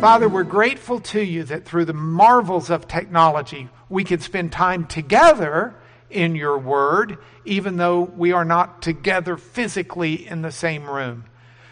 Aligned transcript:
Father, 0.00 0.28
we're 0.28 0.44
grateful 0.44 1.00
to 1.00 1.20
you 1.20 1.42
that 1.42 1.64
through 1.64 1.84
the 1.84 1.92
marvels 1.92 2.70
of 2.70 2.86
technology, 2.86 3.68
we 3.88 4.04
can 4.04 4.20
spend 4.20 4.52
time 4.52 4.86
together 4.86 5.74
in 6.08 6.36
your 6.36 6.56
word, 6.56 7.18
even 7.44 7.76
though 7.76 8.02
we 8.02 8.30
are 8.30 8.44
not 8.44 8.80
together 8.80 9.36
physically 9.36 10.24
in 10.24 10.40
the 10.40 10.52
same 10.52 10.88
room. 10.88 11.24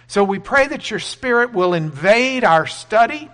So 0.09 0.25
we 0.25 0.41
pray 0.41 0.67
that 0.67 0.91
your 0.91 0.99
spirit 0.99 1.53
will 1.53 1.73
invade 1.73 2.43
our 2.43 2.67
study, 2.67 3.31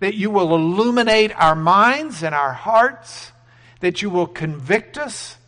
that 0.00 0.12
you 0.14 0.30
will 0.30 0.54
illuminate 0.54 1.32
our 1.34 1.56
minds 1.56 2.22
and 2.22 2.34
our 2.34 2.52
hearts, 2.52 3.32
that 3.80 4.02
you 4.02 4.10
will 4.10 4.26
convict 4.26 4.98
us 4.98 5.38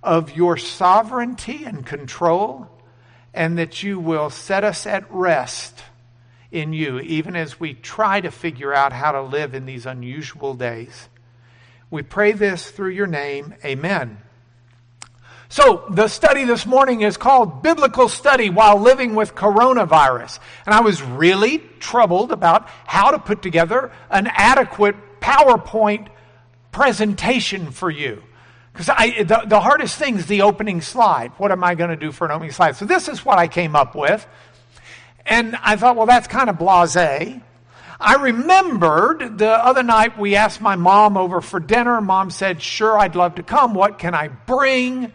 of 0.00 0.36
your 0.36 0.56
sovereignty 0.56 1.64
and 1.64 1.84
control, 1.84 2.68
and 3.34 3.58
that 3.58 3.82
you 3.82 3.98
will 3.98 4.30
set 4.30 4.62
us 4.62 4.86
at 4.86 5.12
rest 5.12 5.81
in 6.52 6.72
you, 6.74 7.00
even 7.00 7.34
as 7.34 7.58
we 7.58 7.74
try 7.74 8.20
to 8.20 8.30
figure 8.30 8.72
out 8.72 8.92
how 8.92 9.12
to 9.12 9.22
live 9.22 9.54
in 9.54 9.66
these 9.66 9.86
unusual 9.86 10.54
days. 10.54 11.08
We 11.90 12.02
pray 12.02 12.32
this 12.32 12.70
through 12.70 12.90
your 12.90 13.06
name. 13.06 13.54
Amen. 13.64 14.18
So, 15.48 15.84
the 15.90 16.08
study 16.08 16.44
this 16.44 16.64
morning 16.64 17.02
is 17.02 17.18
called 17.18 17.62
Biblical 17.62 18.08
Study 18.08 18.48
While 18.48 18.78
Living 18.78 19.14
with 19.14 19.34
Coronavirus. 19.34 20.38
And 20.64 20.74
I 20.74 20.80
was 20.80 21.02
really 21.02 21.58
troubled 21.78 22.32
about 22.32 22.68
how 22.86 23.10
to 23.10 23.18
put 23.18 23.42
together 23.42 23.92
an 24.08 24.28
adequate 24.28 24.96
PowerPoint 25.20 26.08
presentation 26.70 27.70
for 27.70 27.90
you. 27.90 28.22
Because 28.72 28.86
the, 28.86 29.42
the 29.46 29.60
hardest 29.60 29.98
thing 29.98 30.16
is 30.16 30.24
the 30.24 30.40
opening 30.40 30.80
slide. 30.80 31.32
What 31.36 31.52
am 31.52 31.62
I 31.62 31.74
going 31.74 31.90
to 31.90 31.96
do 31.96 32.12
for 32.12 32.24
an 32.24 32.30
opening 32.30 32.52
slide? 32.52 32.76
So, 32.76 32.86
this 32.86 33.08
is 33.08 33.22
what 33.22 33.38
I 33.38 33.46
came 33.46 33.76
up 33.76 33.94
with. 33.94 34.26
And 35.26 35.56
I 35.62 35.76
thought, 35.76 35.96
well, 35.96 36.06
that's 36.06 36.26
kind 36.26 36.50
of 36.50 36.58
blase. 36.58 36.96
I 36.96 38.16
remembered 38.16 39.38
the 39.38 39.50
other 39.50 39.84
night 39.84 40.18
we 40.18 40.34
asked 40.34 40.60
my 40.60 40.74
mom 40.74 41.16
over 41.16 41.40
for 41.40 41.60
dinner. 41.60 42.00
Mom 42.00 42.30
said, 42.30 42.60
Sure, 42.60 42.98
I'd 42.98 43.14
love 43.14 43.36
to 43.36 43.44
come. 43.44 43.74
What 43.74 43.98
can 43.98 44.14
I 44.14 44.28
bring? 44.28 45.12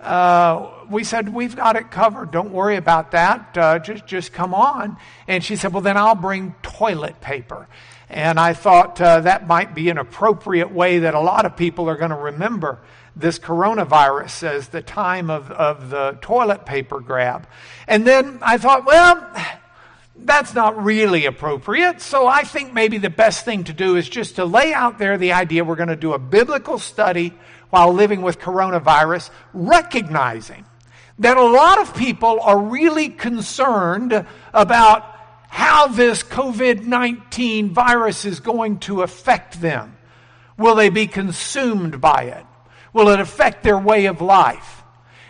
uh, 0.00 0.70
we 0.88 1.04
said, 1.04 1.28
We've 1.32 1.56
got 1.56 1.76
it 1.76 1.90
covered. 1.90 2.30
Don't 2.30 2.50
worry 2.50 2.76
about 2.76 3.12
that. 3.12 3.56
Uh, 3.56 3.78
just, 3.78 4.06
just 4.06 4.32
come 4.32 4.54
on. 4.54 4.96
And 5.26 5.42
she 5.42 5.56
said, 5.56 5.72
Well, 5.72 5.82
then 5.82 5.96
I'll 5.96 6.14
bring 6.14 6.54
toilet 6.62 7.20
paper. 7.20 7.66
And 8.08 8.40
I 8.40 8.54
thought 8.54 9.00
uh, 9.00 9.20
that 9.20 9.46
might 9.46 9.74
be 9.74 9.90
an 9.90 9.98
appropriate 9.98 10.72
way 10.72 11.00
that 11.00 11.14
a 11.14 11.20
lot 11.20 11.44
of 11.44 11.56
people 11.56 11.90
are 11.90 11.96
going 11.96 12.10
to 12.10 12.16
remember 12.16 12.78
this 13.18 13.38
coronavirus 13.38 14.44
as 14.44 14.68
the 14.68 14.80
time 14.80 15.28
of, 15.30 15.50
of 15.50 15.90
the 15.90 16.16
toilet 16.20 16.64
paper 16.64 17.00
grab. 17.00 17.46
And 17.86 18.06
then 18.06 18.38
I 18.42 18.58
thought, 18.58 18.86
well, 18.86 19.28
that's 20.16 20.54
not 20.54 20.82
really 20.82 21.26
appropriate. 21.26 22.00
So 22.00 22.26
I 22.26 22.44
think 22.44 22.72
maybe 22.72 22.98
the 22.98 23.10
best 23.10 23.44
thing 23.44 23.64
to 23.64 23.72
do 23.72 23.96
is 23.96 24.08
just 24.08 24.36
to 24.36 24.44
lay 24.44 24.72
out 24.72 24.98
there 24.98 25.18
the 25.18 25.32
idea 25.32 25.64
we're 25.64 25.76
going 25.76 25.88
to 25.88 25.96
do 25.96 26.12
a 26.12 26.18
biblical 26.18 26.78
study 26.78 27.32
while 27.70 27.92
living 27.92 28.22
with 28.22 28.38
coronavirus, 28.38 29.30
recognizing 29.52 30.64
that 31.18 31.36
a 31.36 31.44
lot 31.44 31.80
of 31.80 31.94
people 31.96 32.40
are 32.40 32.58
really 32.58 33.08
concerned 33.08 34.26
about 34.54 35.04
how 35.48 35.88
this 35.88 36.22
COVID 36.22 36.84
19 36.84 37.74
virus 37.74 38.24
is 38.24 38.40
going 38.40 38.78
to 38.80 39.02
affect 39.02 39.60
them. 39.60 39.96
Will 40.56 40.74
they 40.74 40.90
be 40.90 41.06
consumed 41.06 42.00
by 42.00 42.24
it? 42.24 42.44
Will 42.92 43.08
it 43.08 43.20
affect 43.20 43.62
their 43.62 43.78
way 43.78 44.06
of 44.06 44.20
life? 44.20 44.82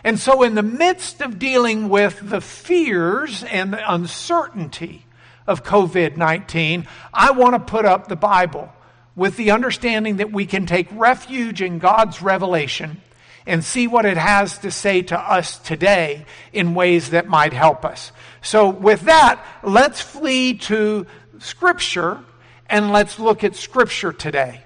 And 0.04 0.18
so, 0.18 0.42
in 0.42 0.54
the 0.54 0.62
midst 0.62 1.20
of 1.20 1.38
dealing 1.38 1.88
with 1.88 2.20
the 2.22 2.40
fears 2.40 3.42
and 3.44 3.72
the 3.72 3.92
uncertainty 3.92 5.04
of 5.46 5.64
COVID 5.64 6.16
19, 6.16 6.86
I 7.12 7.32
want 7.32 7.54
to 7.54 7.70
put 7.70 7.84
up 7.84 8.08
the 8.08 8.16
Bible 8.16 8.72
with 9.16 9.36
the 9.36 9.50
understanding 9.50 10.18
that 10.18 10.32
we 10.32 10.46
can 10.46 10.66
take 10.66 10.86
refuge 10.92 11.60
in 11.60 11.80
God's 11.80 12.22
revelation 12.22 13.02
and 13.46 13.64
see 13.64 13.86
what 13.86 14.04
it 14.04 14.16
has 14.16 14.58
to 14.58 14.70
say 14.70 15.02
to 15.02 15.18
us 15.18 15.58
today 15.58 16.26
in 16.52 16.74
ways 16.74 17.10
that 17.10 17.26
might 17.26 17.52
help 17.52 17.84
us. 17.84 18.12
So, 18.40 18.68
with 18.68 19.02
that, 19.02 19.44
let's 19.64 20.00
flee 20.00 20.54
to 20.54 21.06
Scripture 21.40 22.20
and 22.68 22.92
let's 22.92 23.18
look 23.18 23.42
at 23.42 23.56
Scripture 23.56 24.12
today. 24.12 24.62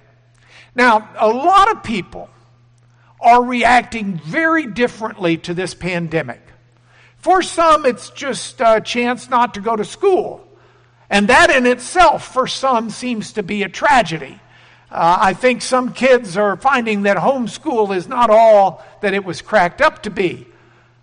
Now, 0.75 1.09
a 1.17 1.29
lot 1.29 1.71
of 1.71 1.83
people 1.83 2.29
are 3.23 3.43
reacting 3.43 4.19
very 4.19 4.67
differently 4.67 5.37
to 5.39 5.55
this 5.55 5.75
pandemic. 5.75 6.41
For 7.19 7.41
some, 7.41 7.87
it's 7.87 8.11
just 8.11 8.61
a 8.61 8.81
chance 8.81 9.31
not 9.31 9.55
to 9.55 9.61
go 9.61 9.77
to 9.77 9.85
school. 9.85 10.47
And 11.09 11.29
that 11.29 11.51
in 11.51 11.67
itself, 11.67 12.33
for 12.33 12.47
some, 12.47 12.91
seems 12.91 13.35
to 13.35 13.43
be 13.43 13.63
a 13.63 13.69
tragedy. 13.69 14.41
Uh, 14.91 15.19
I 15.21 15.35
think 15.35 15.63
some 15.63 15.93
kids 15.93 16.37
are 16.37 16.57
finding 16.57 17.03
that 17.03 17.17
homeschool 17.17 17.97
is 17.97 18.09
not 18.09 18.29
all 18.29 18.85
that 19.03 19.15
it 19.15 19.25
was 19.25 19.41
cracked 19.41 19.81
up 19.81 20.03
to 20.03 20.11
be. 20.11 20.47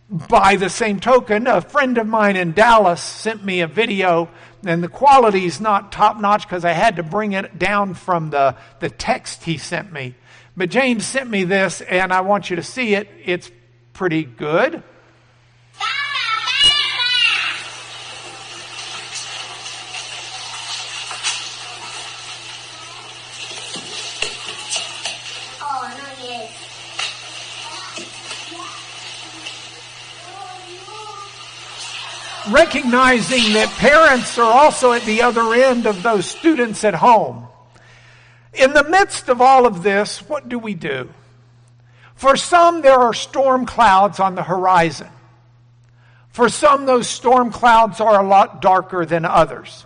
By 0.09 0.57
the 0.57 0.69
same 0.69 0.99
token, 0.99 1.47
a 1.47 1.61
friend 1.61 1.97
of 1.97 2.07
mine 2.07 2.35
in 2.35 2.53
Dallas 2.53 3.01
sent 3.01 3.45
me 3.45 3.61
a 3.61 3.67
video, 3.67 4.29
and 4.65 4.83
the 4.83 4.87
quality 4.87 5.45
is 5.45 5.61
not 5.61 5.91
top 5.91 6.19
notch 6.19 6.43
because 6.43 6.65
I 6.65 6.73
had 6.73 6.97
to 6.97 7.03
bring 7.03 7.33
it 7.33 7.57
down 7.57 7.93
from 7.93 8.31
the, 8.31 8.55
the 8.79 8.89
text 8.89 9.43
he 9.43 9.57
sent 9.57 9.93
me. 9.93 10.15
But 10.59 10.71
James 10.71 11.05
sent 11.05 11.29
me 11.29 11.45
this, 11.45 11.79
and 11.79 12.11
I 12.11 12.19
want 12.19 12.49
you 12.49 12.57
to 12.57 12.63
see 12.63 12.93
it. 12.93 13.07
It's 13.23 13.49
pretty 13.93 14.23
good. 14.25 14.83
recognizing 32.51 33.53
that 33.53 33.69
parents 33.77 34.39
are 34.39 34.51
also 34.51 34.91
at 34.91 35.03
the 35.03 35.21
other 35.21 35.53
end 35.53 35.85
of 35.85 36.01
those 36.01 36.25
students 36.25 36.83
at 36.83 36.95
home. 36.95 37.48
In 38.59 38.73
the 38.73 38.83
midst 38.83 39.29
of 39.29 39.39
all 39.39 39.65
of 39.65 39.83
this, 39.83 40.19
what 40.27 40.49
do 40.49 40.59
we 40.59 40.73
do? 40.73 41.09
For 42.13 42.35
some, 42.35 42.81
there 42.81 42.99
are 42.99 43.13
storm 43.13 43.65
clouds 43.65 44.19
on 44.19 44.35
the 44.35 44.43
horizon. 44.43 45.07
For 46.27 46.49
some, 46.49 46.85
those 46.85 47.07
storm 47.07 47.51
clouds 47.51 48.01
are 48.01 48.21
a 48.21 48.27
lot 48.27 48.61
darker 48.61 49.05
than 49.05 49.23
others. 49.23 49.85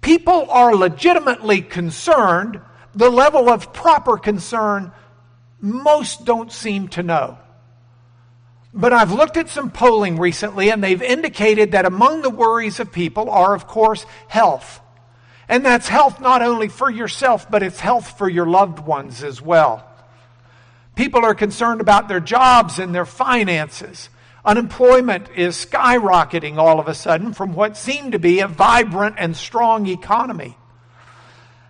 People 0.00 0.50
are 0.50 0.74
legitimately 0.74 1.60
concerned. 1.60 2.58
The 2.94 3.10
level 3.10 3.50
of 3.50 3.74
proper 3.74 4.16
concern, 4.16 4.90
most 5.60 6.24
don't 6.24 6.50
seem 6.50 6.88
to 6.88 7.02
know. 7.02 7.36
But 8.72 8.94
I've 8.94 9.12
looked 9.12 9.36
at 9.36 9.50
some 9.50 9.70
polling 9.70 10.18
recently, 10.18 10.70
and 10.70 10.82
they've 10.82 11.02
indicated 11.02 11.72
that 11.72 11.84
among 11.84 12.22
the 12.22 12.30
worries 12.30 12.80
of 12.80 12.90
people 12.90 13.28
are, 13.28 13.54
of 13.54 13.66
course, 13.66 14.06
health. 14.28 14.81
And 15.52 15.66
that's 15.66 15.86
health 15.86 16.18
not 16.18 16.40
only 16.40 16.68
for 16.68 16.90
yourself, 16.90 17.50
but 17.50 17.62
it's 17.62 17.78
health 17.78 18.16
for 18.16 18.26
your 18.26 18.46
loved 18.46 18.78
ones 18.78 19.22
as 19.22 19.42
well. 19.42 19.86
People 20.94 21.26
are 21.26 21.34
concerned 21.34 21.82
about 21.82 22.08
their 22.08 22.20
jobs 22.20 22.78
and 22.78 22.94
their 22.94 23.04
finances. 23.04 24.08
Unemployment 24.46 25.28
is 25.36 25.54
skyrocketing 25.62 26.56
all 26.56 26.80
of 26.80 26.88
a 26.88 26.94
sudden 26.94 27.34
from 27.34 27.52
what 27.52 27.76
seemed 27.76 28.12
to 28.12 28.18
be 28.18 28.40
a 28.40 28.48
vibrant 28.48 29.16
and 29.18 29.36
strong 29.36 29.86
economy. 29.88 30.56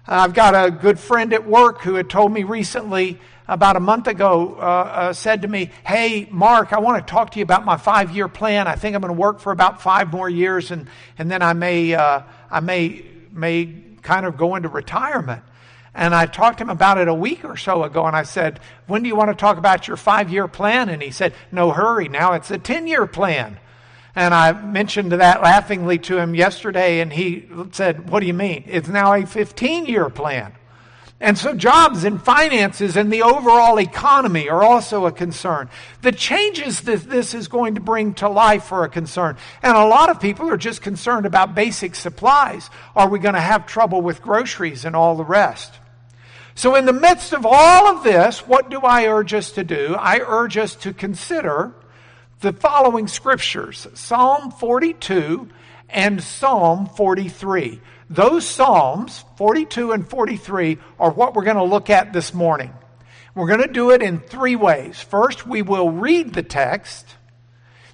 I've 0.06 0.32
got 0.32 0.54
a 0.54 0.70
good 0.70 1.00
friend 1.00 1.32
at 1.32 1.44
work 1.44 1.80
who 1.80 1.96
had 1.96 2.08
told 2.08 2.32
me 2.32 2.44
recently 2.44 3.18
about 3.48 3.74
a 3.74 3.80
month 3.80 4.06
ago 4.06 4.58
uh, 4.60 4.60
uh, 4.60 5.12
said 5.12 5.42
to 5.42 5.48
me, 5.48 5.70
Hey, 5.84 6.28
Mark, 6.30 6.72
I 6.72 6.78
want 6.78 7.04
to 7.04 7.10
talk 7.10 7.32
to 7.32 7.40
you 7.40 7.42
about 7.42 7.64
my 7.64 7.78
five 7.78 8.12
year 8.12 8.28
plan. 8.28 8.68
I 8.68 8.76
think 8.76 8.94
I'm 8.94 9.02
going 9.02 9.12
to 9.12 9.20
work 9.20 9.40
for 9.40 9.50
about 9.50 9.82
five 9.82 10.12
more 10.12 10.30
years 10.30 10.70
and, 10.70 10.86
and 11.18 11.28
then 11.28 11.42
I 11.42 11.52
may, 11.52 11.94
uh, 11.94 12.22
I 12.48 12.60
may, 12.60 13.06
may 13.32 13.66
kind 14.02 14.26
of 14.26 14.36
go 14.36 14.54
into 14.56 14.68
retirement. 14.68 15.42
And 15.94 16.14
I 16.14 16.26
talked 16.26 16.58
to 16.58 16.64
him 16.64 16.70
about 16.70 16.98
it 16.98 17.08
a 17.08 17.14
week 17.14 17.44
or 17.44 17.56
so 17.56 17.84
ago, 17.84 18.06
and 18.06 18.16
I 18.16 18.22
said, 18.22 18.60
When 18.86 19.02
do 19.02 19.08
you 19.08 19.16
want 19.16 19.30
to 19.30 19.34
talk 19.36 19.58
about 19.58 19.86
your 19.86 19.96
five 19.96 20.30
year 20.30 20.48
plan? 20.48 20.88
And 20.88 21.02
he 21.02 21.10
said, 21.10 21.34
No 21.50 21.70
hurry, 21.70 22.08
now 22.08 22.32
it's 22.32 22.50
a 22.50 22.58
10 22.58 22.86
year 22.86 23.06
plan. 23.06 23.58
And 24.14 24.34
I 24.34 24.52
mentioned 24.52 25.12
that 25.12 25.42
laughingly 25.42 25.98
to 26.00 26.18
him 26.18 26.34
yesterday, 26.34 27.00
and 27.00 27.12
he 27.12 27.46
said, 27.72 28.08
What 28.08 28.20
do 28.20 28.26
you 28.26 28.34
mean? 28.34 28.64
It's 28.66 28.88
now 28.88 29.12
a 29.12 29.26
15 29.26 29.86
year 29.86 30.08
plan. 30.08 30.54
And 31.22 31.38
so 31.38 31.54
jobs 31.54 32.02
and 32.02 32.20
finances 32.20 32.96
and 32.96 33.12
the 33.12 33.22
overall 33.22 33.78
economy 33.78 34.48
are 34.48 34.64
also 34.64 35.06
a 35.06 35.12
concern. 35.12 35.70
The 36.00 36.10
changes 36.10 36.80
that 36.80 37.08
this 37.08 37.32
is 37.32 37.46
going 37.46 37.76
to 37.76 37.80
bring 37.80 38.14
to 38.14 38.28
life 38.28 38.72
are 38.72 38.82
a 38.82 38.88
concern. 38.88 39.36
And 39.62 39.76
a 39.76 39.86
lot 39.86 40.10
of 40.10 40.20
people 40.20 40.50
are 40.50 40.56
just 40.56 40.82
concerned 40.82 41.24
about 41.24 41.54
basic 41.54 41.94
supplies. 41.94 42.70
Are 42.96 43.08
we 43.08 43.20
going 43.20 43.36
to 43.36 43.40
have 43.40 43.66
trouble 43.66 44.02
with 44.02 44.20
groceries 44.20 44.84
and 44.84 44.96
all 44.96 45.14
the 45.14 45.24
rest? 45.24 45.72
So 46.56 46.74
in 46.74 46.86
the 46.86 46.92
midst 46.92 47.32
of 47.32 47.46
all 47.46 47.86
of 47.86 48.02
this, 48.02 48.44
what 48.44 48.68
do 48.68 48.80
I 48.80 49.06
urge 49.06 49.32
us 49.32 49.52
to 49.52 49.62
do? 49.62 49.94
I 49.96 50.18
urge 50.18 50.56
us 50.56 50.74
to 50.74 50.92
consider 50.92 51.72
the 52.40 52.52
following 52.52 53.06
scriptures. 53.06 53.86
Psalm 53.94 54.50
42 54.50 55.48
and 55.88 56.20
Psalm 56.20 56.86
43. 56.86 57.80
Those 58.12 58.46
Psalms, 58.46 59.24
42 59.36 59.92
and 59.92 60.06
43, 60.06 60.76
are 61.00 61.10
what 61.10 61.34
we're 61.34 61.44
going 61.44 61.56
to 61.56 61.62
look 61.62 61.88
at 61.88 62.12
this 62.12 62.34
morning. 62.34 62.74
We're 63.34 63.46
going 63.46 63.66
to 63.66 63.72
do 63.72 63.90
it 63.90 64.02
in 64.02 64.20
three 64.20 64.54
ways. 64.54 65.00
First, 65.00 65.46
we 65.46 65.62
will 65.62 65.90
read 65.90 66.34
the 66.34 66.42
text. 66.42 67.06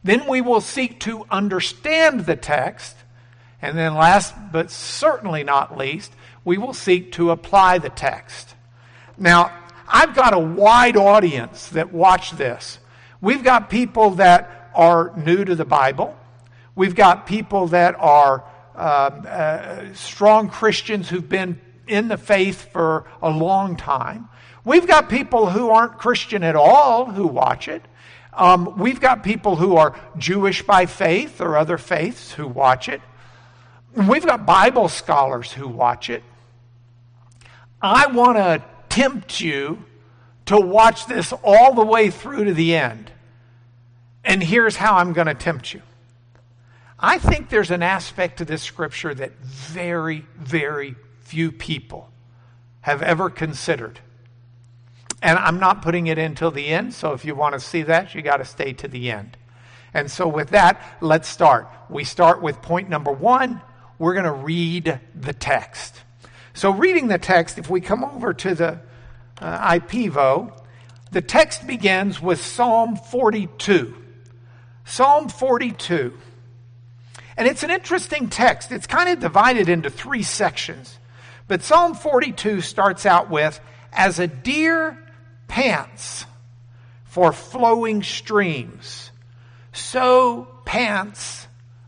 Then 0.02 0.26
we 0.26 0.40
will 0.40 0.60
seek 0.60 0.98
to 1.00 1.24
understand 1.30 2.26
the 2.26 2.34
text. 2.34 2.96
And 3.62 3.78
then, 3.78 3.94
last 3.94 4.34
but 4.50 4.72
certainly 4.72 5.44
not 5.44 5.78
least, 5.78 6.12
we 6.44 6.58
will 6.58 6.74
seek 6.74 7.12
to 7.12 7.30
apply 7.30 7.78
the 7.78 7.88
text. 7.88 8.56
Now, 9.16 9.52
I've 9.86 10.16
got 10.16 10.34
a 10.34 10.38
wide 10.40 10.96
audience 10.96 11.68
that 11.68 11.92
watch 11.92 12.32
this. 12.32 12.80
We've 13.20 13.44
got 13.44 13.70
people 13.70 14.10
that 14.16 14.70
are 14.74 15.12
new 15.16 15.44
to 15.44 15.54
the 15.54 15.64
Bible. 15.64 16.16
We've 16.74 16.96
got 16.96 17.26
people 17.26 17.68
that 17.68 17.94
are 18.00 18.42
uh, 18.78 18.80
uh, 18.80 19.94
strong 19.94 20.48
Christians 20.48 21.08
who've 21.08 21.28
been 21.28 21.60
in 21.88 22.08
the 22.08 22.16
faith 22.16 22.70
for 22.72 23.06
a 23.20 23.28
long 23.28 23.76
time. 23.76 24.28
We've 24.64 24.86
got 24.86 25.08
people 25.08 25.50
who 25.50 25.70
aren't 25.70 25.98
Christian 25.98 26.44
at 26.44 26.54
all 26.54 27.06
who 27.06 27.26
watch 27.26 27.66
it. 27.68 27.82
Um, 28.32 28.78
we've 28.78 29.00
got 29.00 29.24
people 29.24 29.56
who 29.56 29.76
are 29.76 29.98
Jewish 30.16 30.62
by 30.62 30.86
faith 30.86 31.40
or 31.40 31.56
other 31.56 31.76
faiths 31.76 32.32
who 32.32 32.46
watch 32.46 32.88
it. 32.88 33.00
We've 33.96 34.24
got 34.24 34.46
Bible 34.46 34.88
scholars 34.88 35.52
who 35.52 35.66
watch 35.66 36.08
it. 36.08 36.22
I 37.82 38.06
want 38.06 38.36
to 38.36 38.62
tempt 38.88 39.40
you 39.40 39.84
to 40.46 40.60
watch 40.60 41.06
this 41.06 41.32
all 41.42 41.74
the 41.74 41.84
way 41.84 42.10
through 42.10 42.44
to 42.44 42.54
the 42.54 42.76
end. 42.76 43.10
And 44.24 44.42
here's 44.42 44.76
how 44.76 44.96
I'm 44.96 45.12
going 45.14 45.26
to 45.26 45.34
tempt 45.34 45.74
you. 45.74 45.82
I 47.00 47.18
think 47.18 47.48
there's 47.48 47.70
an 47.70 47.82
aspect 47.82 48.38
to 48.38 48.44
this 48.44 48.62
scripture 48.62 49.14
that 49.14 49.38
very, 49.40 50.26
very 50.36 50.96
few 51.20 51.52
people 51.52 52.10
have 52.80 53.02
ever 53.02 53.30
considered. 53.30 54.00
And 55.22 55.38
I'm 55.38 55.60
not 55.60 55.82
putting 55.82 56.08
it 56.08 56.18
until 56.18 56.50
the 56.50 56.66
end, 56.66 56.94
so 56.94 57.12
if 57.12 57.24
you 57.24 57.34
want 57.34 57.54
to 57.54 57.60
see 57.60 57.82
that, 57.82 58.14
you 58.14 58.22
got 58.22 58.38
to 58.38 58.44
stay 58.44 58.72
to 58.74 58.88
the 58.88 59.10
end. 59.10 59.36
And 59.94 60.10
so, 60.10 60.28
with 60.28 60.50
that, 60.50 60.80
let's 61.00 61.28
start. 61.28 61.68
We 61.88 62.04
start 62.04 62.42
with 62.42 62.60
point 62.62 62.88
number 62.88 63.10
one. 63.10 63.62
We're 63.98 64.12
going 64.12 64.26
to 64.26 64.32
read 64.32 65.00
the 65.14 65.32
text. 65.32 66.02
So, 66.52 66.70
reading 66.70 67.08
the 67.08 67.18
text, 67.18 67.58
if 67.58 67.70
we 67.70 67.80
come 67.80 68.04
over 68.04 68.34
to 68.34 68.54
the 68.54 68.80
uh, 69.40 69.78
IPVO, 69.78 70.60
the 71.10 71.22
text 71.22 71.66
begins 71.66 72.20
with 72.20 72.40
Psalm 72.44 72.96
42. 72.96 73.94
Psalm 74.84 75.28
42. 75.28 76.18
And 77.38 77.46
it's 77.46 77.62
an 77.62 77.70
interesting 77.70 78.28
text. 78.28 78.72
It's 78.72 78.88
kind 78.88 79.08
of 79.08 79.20
divided 79.20 79.68
into 79.68 79.90
three 79.90 80.24
sections. 80.24 80.98
But 81.46 81.62
Psalm 81.62 81.94
42 81.94 82.60
starts 82.62 83.06
out 83.06 83.30
with, 83.30 83.60
As 83.92 84.18
a 84.18 84.26
deer 84.26 84.98
pants 85.46 86.26
for 87.04 87.32
flowing 87.32 88.02
streams, 88.02 89.12
so 89.72 90.48
pants 90.64 91.46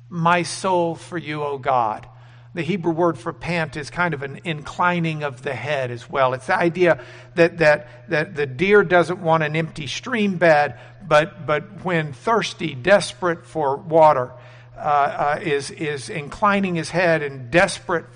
my 0.08 0.44
soul 0.44 0.94
for 0.94 1.18
you, 1.18 1.42
O 1.42 1.58
God. 1.58 2.06
The 2.54 2.62
Hebrew 2.62 2.92
word 2.92 3.18
for 3.18 3.32
pant 3.32 3.76
is 3.76 3.90
kind 3.90 4.14
of 4.14 4.22
an 4.22 4.40
inclining 4.44 5.24
of 5.24 5.42
the 5.42 5.54
head 5.54 5.90
as 5.90 6.08
well. 6.08 6.32
It's 6.34 6.46
the 6.46 6.58
idea 6.58 7.00
that, 7.34 7.58
that, 7.58 8.08
that 8.08 8.36
the 8.36 8.46
deer 8.46 8.84
doesn't 8.84 9.20
want 9.20 9.42
an 9.42 9.56
empty 9.56 9.88
stream 9.88 10.36
bed, 10.36 10.78
but, 11.06 11.44
but 11.44 11.84
when 11.84 12.12
thirsty, 12.12 12.74
desperate 12.76 13.46
for 13.46 13.76
water, 13.76 14.32
uh, 14.80 15.36
uh, 15.36 15.40
is, 15.42 15.70
is 15.70 16.08
inclining 16.08 16.74
his 16.74 16.90
head 16.90 17.22
and 17.22 17.50
desperate. 17.50 18.06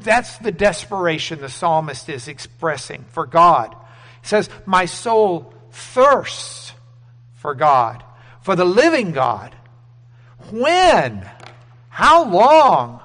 That's 0.00 0.38
the 0.38 0.52
desperation 0.52 1.40
the 1.40 1.48
psalmist 1.48 2.08
is 2.08 2.28
expressing 2.28 3.04
for 3.10 3.26
God 3.26 3.74
He 4.22 4.28
says, 4.28 4.48
My 4.66 4.84
soul 4.84 5.52
thirsts 5.72 6.72
for 7.34 7.54
God, 7.54 8.02
for 8.40 8.56
the 8.56 8.64
living 8.64 9.12
God. 9.12 9.54
When? 10.50 11.28
How 11.88 12.24
long? 12.28 13.00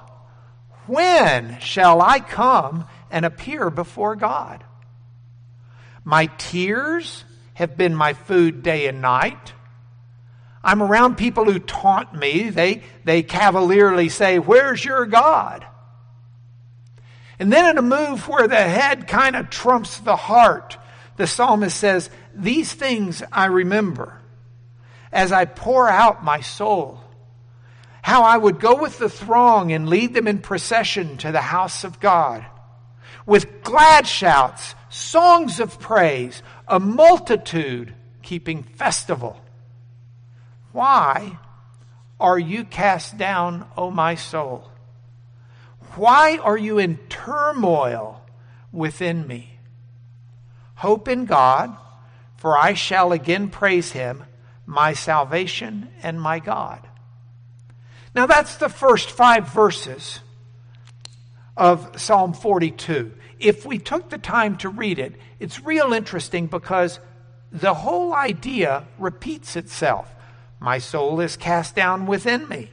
When 0.86 1.58
shall 1.60 2.00
I 2.02 2.20
come 2.20 2.86
and 3.10 3.24
appear 3.24 3.70
before 3.70 4.16
God? 4.16 4.62
My 6.04 6.26
tears 6.38 7.24
have 7.54 7.76
been 7.76 7.94
my 7.94 8.12
food 8.12 8.62
day 8.62 8.86
and 8.86 9.00
night. 9.00 9.52
I'm 10.64 10.82
around 10.82 11.16
people 11.16 11.44
who 11.44 11.58
taunt 11.58 12.14
me. 12.14 12.48
They, 12.48 12.82
they 13.04 13.22
cavalierly 13.22 14.08
say, 14.08 14.38
Where's 14.38 14.82
your 14.82 15.04
God? 15.04 15.66
And 17.38 17.52
then 17.52 17.70
in 17.70 17.78
a 17.78 17.82
move 17.82 18.26
where 18.26 18.48
the 18.48 18.56
head 18.56 19.06
kind 19.06 19.36
of 19.36 19.50
trumps 19.50 19.98
the 19.98 20.16
heart, 20.16 20.78
the 21.16 21.26
psalmist 21.26 21.76
says, 21.76 22.08
These 22.34 22.72
things 22.72 23.22
I 23.30 23.46
remember 23.46 24.18
as 25.12 25.32
I 25.32 25.44
pour 25.44 25.88
out 25.88 26.24
my 26.24 26.40
soul. 26.40 27.00
How 28.02 28.22
I 28.22 28.36
would 28.36 28.58
go 28.58 28.80
with 28.80 28.98
the 28.98 29.08
throng 29.08 29.70
and 29.72 29.88
lead 29.88 30.14
them 30.14 30.26
in 30.26 30.38
procession 30.38 31.18
to 31.18 31.30
the 31.30 31.40
house 31.40 31.84
of 31.84 32.00
God. 32.00 32.44
With 33.26 33.62
glad 33.62 34.06
shouts, 34.06 34.74
songs 34.88 35.60
of 35.60 35.78
praise, 35.78 36.42
a 36.66 36.80
multitude 36.80 37.94
keeping 38.22 38.62
festival. 38.62 39.40
Why 40.74 41.38
are 42.18 42.38
you 42.38 42.64
cast 42.64 43.16
down, 43.16 43.64
O 43.76 43.92
my 43.92 44.16
soul? 44.16 44.72
Why 45.94 46.38
are 46.38 46.58
you 46.58 46.78
in 46.78 46.96
turmoil 47.08 48.20
within 48.72 49.24
me? 49.24 49.60
Hope 50.74 51.06
in 51.06 51.26
God, 51.26 51.76
for 52.36 52.58
I 52.58 52.74
shall 52.74 53.12
again 53.12 53.50
praise 53.50 53.92
him, 53.92 54.24
my 54.66 54.94
salvation 54.94 55.90
and 56.02 56.20
my 56.20 56.40
God. 56.40 56.80
Now, 58.12 58.26
that's 58.26 58.56
the 58.56 58.68
first 58.68 59.12
five 59.12 59.50
verses 59.50 60.18
of 61.56 62.00
Psalm 62.00 62.32
42. 62.32 63.12
If 63.38 63.64
we 63.64 63.78
took 63.78 64.10
the 64.10 64.18
time 64.18 64.56
to 64.56 64.68
read 64.68 64.98
it, 64.98 65.14
it's 65.38 65.60
real 65.62 65.92
interesting 65.92 66.48
because 66.48 66.98
the 67.52 67.74
whole 67.74 68.12
idea 68.12 68.88
repeats 68.98 69.54
itself. 69.54 70.10
My 70.64 70.78
soul 70.78 71.20
is 71.20 71.36
cast 71.36 71.76
down 71.76 72.06
within 72.06 72.48
me. 72.48 72.70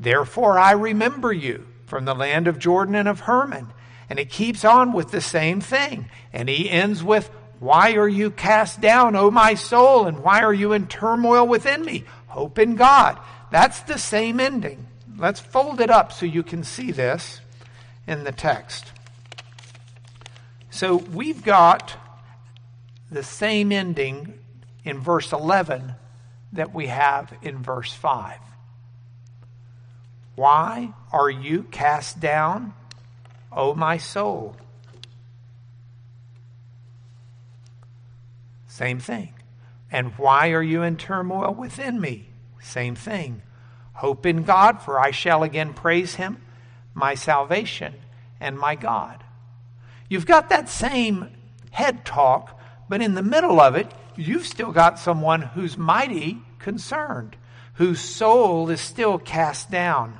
Therefore, 0.00 0.58
I 0.58 0.72
remember 0.72 1.32
you 1.32 1.68
from 1.86 2.06
the 2.06 2.14
land 2.14 2.48
of 2.48 2.58
Jordan 2.58 2.96
and 2.96 3.06
of 3.06 3.20
Hermon 3.20 3.68
and 4.10 4.18
it 4.18 4.30
keeps 4.30 4.64
on 4.64 4.92
with 4.92 5.12
the 5.12 5.20
same 5.20 5.60
thing. 5.60 6.10
And 6.32 6.48
he 6.48 6.68
ends 6.68 7.04
with, 7.04 7.30
Why 7.60 7.92
are 7.92 8.08
you 8.08 8.32
cast 8.32 8.80
down, 8.80 9.14
O 9.14 9.30
my 9.30 9.54
soul? 9.54 10.06
And 10.06 10.24
why 10.24 10.42
are 10.42 10.52
you 10.52 10.72
in 10.72 10.88
turmoil 10.88 11.46
within 11.46 11.84
me? 11.84 12.04
Hope 12.26 12.58
in 12.58 12.74
God. 12.74 13.18
That's 13.52 13.80
the 13.80 13.98
same 13.98 14.40
ending. 14.40 14.88
Let's 15.16 15.38
fold 15.38 15.80
it 15.80 15.88
up 15.88 16.12
so 16.12 16.26
you 16.26 16.42
can 16.42 16.64
see 16.64 16.90
this 16.90 17.40
in 18.08 18.24
the 18.24 18.32
text. 18.32 18.92
So 20.70 20.96
we've 20.96 21.44
got 21.44 21.96
the 23.08 23.22
same 23.22 23.70
ending 23.70 24.38
in 24.84 24.98
verse 24.98 25.32
11 25.32 25.94
that 26.52 26.74
we 26.74 26.86
have 26.86 27.32
in 27.42 27.62
verse 27.62 27.92
5. 27.92 28.38
Why 30.34 30.92
are 31.12 31.30
you 31.30 31.64
cast 31.64 32.20
down, 32.20 32.74
O 33.54 33.74
my 33.74 33.98
soul. 33.98 34.56
Same 38.66 38.98
thing. 38.98 39.34
And 39.90 40.12
why 40.16 40.52
are 40.52 40.62
you 40.62 40.82
in 40.82 40.96
turmoil 40.96 41.52
within 41.52 42.00
me? 42.00 42.28
Same 42.60 42.94
thing. 42.94 43.42
Hope 43.92 44.24
in 44.24 44.44
God, 44.44 44.80
for 44.80 44.98
I 44.98 45.10
shall 45.10 45.42
again 45.42 45.74
praise 45.74 46.14
him, 46.14 46.38
my 46.94 47.14
salvation 47.14 47.94
and 48.40 48.58
my 48.58 48.74
God. 48.74 49.22
You've 50.08 50.26
got 50.26 50.48
that 50.48 50.70
same 50.70 51.28
head 51.70 52.06
talk, 52.06 52.58
but 52.88 53.02
in 53.02 53.14
the 53.14 53.22
middle 53.22 53.60
of 53.60 53.76
it, 53.76 53.92
you've 54.16 54.46
still 54.46 54.72
got 54.72 54.98
someone 54.98 55.42
who's 55.42 55.76
mighty 55.76 56.42
concerned, 56.58 57.36
whose 57.74 58.00
soul 58.00 58.70
is 58.70 58.80
still 58.80 59.18
cast 59.18 59.70
down 59.70 60.18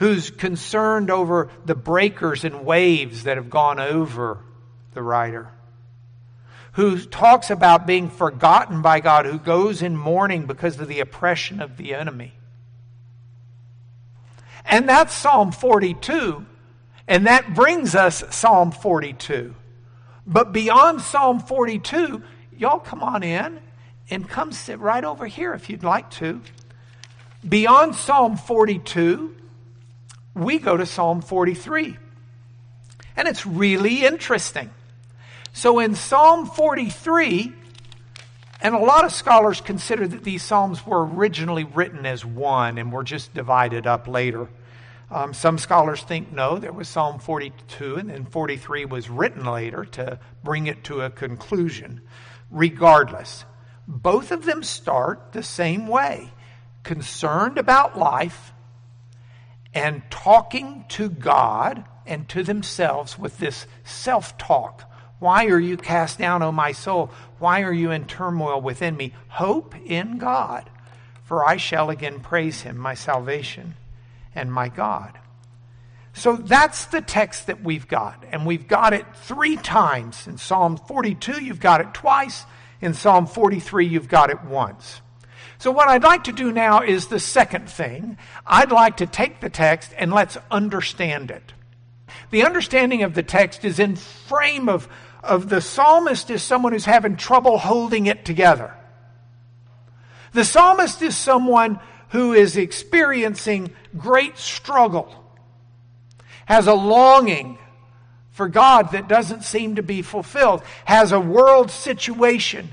who's 0.00 0.30
concerned 0.30 1.10
over 1.10 1.50
the 1.66 1.74
breakers 1.74 2.42
and 2.42 2.64
waves 2.64 3.24
that 3.24 3.36
have 3.36 3.50
gone 3.50 3.78
over 3.78 4.38
the 4.94 5.02
writer, 5.02 5.48
who 6.72 6.98
talks 6.98 7.50
about 7.50 7.86
being 7.86 8.08
forgotten 8.08 8.80
by 8.80 8.98
God, 9.00 9.26
who 9.26 9.38
goes 9.38 9.82
in 9.82 9.94
mourning 9.94 10.46
because 10.46 10.80
of 10.80 10.88
the 10.88 11.00
oppression 11.00 11.60
of 11.60 11.76
the 11.76 11.94
enemy. 11.94 12.32
And 14.64 14.88
that's 14.88 15.12
Psalm 15.12 15.52
42, 15.52 16.46
and 17.06 17.26
that 17.26 17.54
brings 17.54 17.94
us 17.94 18.24
Psalm 18.30 18.72
42. 18.72 19.54
But 20.30 20.52
beyond 20.52 21.00
Psalm 21.00 21.40
42, 21.40 22.22
y'all 22.56 22.78
come 22.78 23.02
on 23.02 23.24
in 23.24 23.58
and 24.10 24.28
come 24.28 24.52
sit 24.52 24.78
right 24.78 25.02
over 25.02 25.26
here 25.26 25.52
if 25.54 25.68
you'd 25.68 25.82
like 25.82 26.08
to. 26.12 26.40
Beyond 27.46 27.96
Psalm 27.96 28.36
42, 28.36 29.34
we 30.34 30.58
go 30.58 30.76
to 30.76 30.86
Psalm 30.86 31.20
43. 31.20 31.96
And 33.16 33.26
it's 33.26 33.44
really 33.44 34.04
interesting. 34.04 34.70
So 35.52 35.80
in 35.80 35.96
Psalm 35.96 36.46
43, 36.46 37.52
and 38.62 38.74
a 38.74 38.78
lot 38.78 39.04
of 39.04 39.12
scholars 39.12 39.60
consider 39.60 40.06
that 40.06 40.22
these 40.22 40.44
Psalms 40.44 40.86
were 40.86 41.04
originally 41.04 41.64
written 41.64 42.06
as 42.06 42.24
one 42.24 42.78
and 42.78 42.92
were 42.92 43.02
just 43.02 43.34
divided 43.34 43.84
up 43.84 44.06
later. 44.06 44.48
Um, 45.10 45.34
some 45.34 45.58
scholars 45.58 46.02
think 46.02 46.32
no, 46.32 46.58
there 46.58 46.72
was 46.72 46.88
Psalm 46.88 47.18
42 47.18 47.96
and 47.96 48.10
then 48.10 48.26
43 48.26 48.84
was 48.84 49.10
written 49.10 49.44
later 49.44 49.84
to 49.84 50.20
bring 50.44 50.68
it 50.68 50.84
to 50.84 51.00
a 51.00 51.10
conclusion. 51.10 52.02
Regardless, 52.48 53.44
both 53.88 54.30
of 54.30 54.44
them 54.44 54.62
start 54.62 55.32
the 55.32 55.42
same 55.42 55.88
way 55.88 56.32
concerned 56.84 57.58
about 57.58 57.98
life 57.98 58.52
and 59.74 60.02
talking 60.10 60.84
to 60.88 61.10
God 61.10 61.84
and 62.06 62.28
to 62.28 62.42
themselves 62.44 63.18
with 63.18 63.38
this 63.38 63.66
self 63.84 64.38
talk. 64.38 64.84
Why 65.18 65.46
are 65.46 65.60
you 65.60 65.76
cast 65.76 66.18
down, 66.18 66.42
O 66.42 66.52
my 66.52 66.72
soul? 66.72 67.10
Why 67.38 67.62
are 67.62 67.72
you 67.72 67.90
in 67.90 68.06
turmoil 68.06 68.60
within 68.60 68.96
me? 68.96 69.12
Hope 69.28 69.74
in 69.84 70.18
God, 70.18 70.70
for 71.24 71.44
I 71.44 71.56
shall 71.56 71.90
again 71.90 72.20
praise 72.20 72.62
him, 72.62 72.78
my 72.78 72.94
salvation 72.94 73.74
and 74.34 74.52
my 74.52 74.68
God. 74.68 75.18
So 76.12 76.36
that's 76.36 76.86
the 76.86 77.00
text 77.00 77.46
that 77.46 77.62
we've 77.62 77.86
got. 77.86 78.24
And 78.30 78.44
we've 78.44 78.66
got 78.66 78.92
it 78.92 79.06
three 79.16 79.56
times. 79.56 80.26
In 80.26 80.38
Psalm 80.38 80.76
42, 80.76 81.42
you've 81.42 81.60
got 81.60 81.80
it 81.80 81.94
twice. 81.94 82.44
In 82.80 82.94
Psalm 82.94 83.26
43, 83.26 83.86
you've 83.86 84.08
got 84.08 84.30
it 84.30 84.42
once. 84.44 85.00
So, 85.58 85.70
what 85.70 85.88
I'd 85.88 86.02
like 86.02 86.24
to 86.24 86.32
do 86.32 86.52
now 86.52 86.82
is 86.82 87.08
the 87.08 87.20
second 87.20 87.68
thing. 87.68 88.16
I'd 88.46 88.72
like 88.72 88.96
to 88.98 89.06
take 89.06 89.40
the 89.40 89.50
text 89.50 89.92
and 89.98 90.10
let's 90.10 90.38
understand 90.50 91.30
it. 91.30 91.52
The 92.30 92.44
understanding 92.44 93.02
of 93.02 93.14
the 93.14 93.22
text 93.22 93.64
is 93.64 93.78
in 93.78 93.96
frame 93.96 94.70
of, 94.70 94.88
of 95.22 95.50
the 95.50 95.60
psalmist 95.60 96.30
is 96.30 96.42
someone 96.42 96.72
who's 96.72 96.86
having 96.86 97.16
trouble 97.16 97.58
holding 97.58 98.06
it 98.06 98.24
together. 98.24 98.74
The 100.32 100.44
psalmist 100.46 101.02
is 101.02 101.16
someone 101.16 101.78
who 102.10 102.32
is 102.32 102.56
experiencing 102.56 103.70
great 103.96 104.36
struggle, 104.36 105.14
has 106.46 106.66
a 106.66 106.74
longing 106.74 107.58
for 108.30 108.48
God 108.48 108.92
that 108.92 109.08
doesn't 109.08 109.42
seem 109.42 109.76
to 109.76 109.82
be 109.82 110.02
fulfilled, 110.02 110.62
has 110.84 111.12
a 111.12 111.20
world 111.20 111.70
situation 111.70 112.70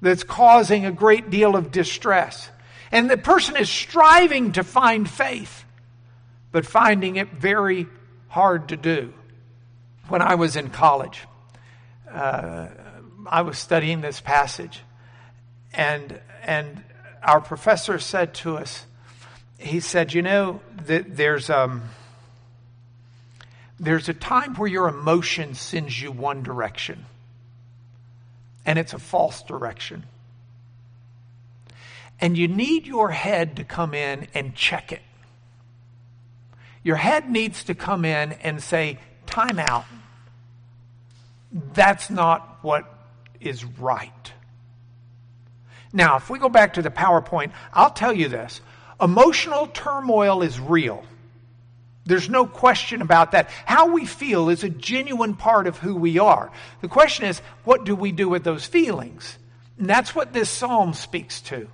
that's 0.00 0.24
causing 0.24 0.86
a 0.86 0.92
great 0.92 1.30
deal 1.30 1.56
of 1.56 1.70
distress. 1.70 2.50
And 2.90 3.08
the 3.08 3.16
person 3.16 3.56
is 3.56 3.68
striving 3.68 4.52
to 4.52 4.64
find 4.64 5.08
faith, 5.08 5.64
but 6.50 6.66
finding 6.66 7.16
it 7.16 7.32
very 7.32 7.86
hard 8.28 8.70
to 8.70 8.76
do. 8.76 9.12
When 10.08 10.22
I 10.22 10.34
was 10.34 10.56
in 10.56 10.70
college, 10.70 11.20
uh, 12.10 12.68
I 13.26 13.42
was 13.42 13.58
studying 13.58 14.00
this 14.00 14.20
passage, 14.20 14.80
and, 15.72 16.18
and 16.42 16.82
our 17.22 17.40
professor 17.40 17.98
said 17.98 18.34
to 18.34 18.56
us, 18.56 18.86
he 19.58 19.80
said, 19.80 20.14
You 20.14 20.22
know, 20.22 20.60
that 20.86 21.16
there's, 21.16 21.50
um, 21.50 21.82
there's 23.78 24.08
a 24.08 24.14
time 24.14 24.54
where 24.54 24.68
your 24.68 24.88
emotion 24.88 25.54
sends 25.54 26.00
you 26.00 26.12
one 26.12 26.42
direction 26.42 27.04
and 28.66 28.78
it's 28.78 28.92
a 28.92 28.98
false 28.98 29.42
direction. 29.42 30.04
And 32.20 32.36
you 32.36 32.48
need 32.48 32.86
your 32.86 33.10
head 33.10 33.56
to 33.56 33.64
come 33.64 33.94
in 33.94 34.28
and 34.34 34.54
check 34.54 34.92
it. 34.92 35.00
Your 36.82 36.96
head 36.96 37.30
needs 37.30 37.64
to 37.64 37.74
come 37.74 38.04
in 38.04 38.32
and 38.32 38.62
say, 38.62 38.98
time 39.26 39.58
out. 39.58 39.86
That's 41.52 42.10
not 42.10 42.58
what 42.62 42.84
is 43.40 43.64
right. 43.64 44.32
Now, 45.92 46.16
if 46.16 46.30
we 46.30 46.38
go 46.38 46.48
back 46.48 46.74
to 46.74 46.82
the 46.82 46.90
PowerPoint, 46.90 47.52
I'll 47.72 47.90
tell 47.90 48.12
you 48.12 48.28
this 48.28 48.60
emotional 49.00 49.66
turmoil 49.66 50.42
is 50.42 50.60
real. 50.60 51.04
There's 52.04 52.28
no 52.28 52.46
question 52.46 53.02
about 53.02 53.32
that. 53.32 53.50
How 53.66 53.92
we 53.92 54.06
feel 54.06 54.48
is 54.48 54.64
a 54.64 54.70
genuine 54.70 55.34
part 55.34 55.66
of 55.66 55.78
who 55.78 55.94
we 55.94 56.18
are. 56.18 56.50
The 56.80 56.88
question 56.88 57.26
is, 57.26 57.40
what 57.64 57.84
do 57.84 57.94
we 57.94 58.10
do 58.10 58.28
with 58.28 58.42
those 58.42 58.64
feelings? 58.64 59.38
And 59.78 59.88
that's 59.88 60.14
what 60.14 60.32
this 60.32 60.50
psalm 60.50 60.94
speaks 60.94 61.40
to. 61.42 61.68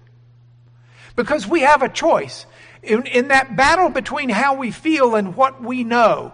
Because 1.14 1.46
we 1.46 1.61
have 1.61 1.82
a 1.82 1.88
choice. 1.88 2.44
In, 2.82 3.06
in 3.06 3.28
that 3.28 3.56
battle 3.56 3.88
between 3.88 4.28
how 4.28 4.54
we 4.54 4.70
feel 4.70 5.14
and 5.14 5.37
what 5.37 5.62
we 5.62 5.85
know, 5.85 6.32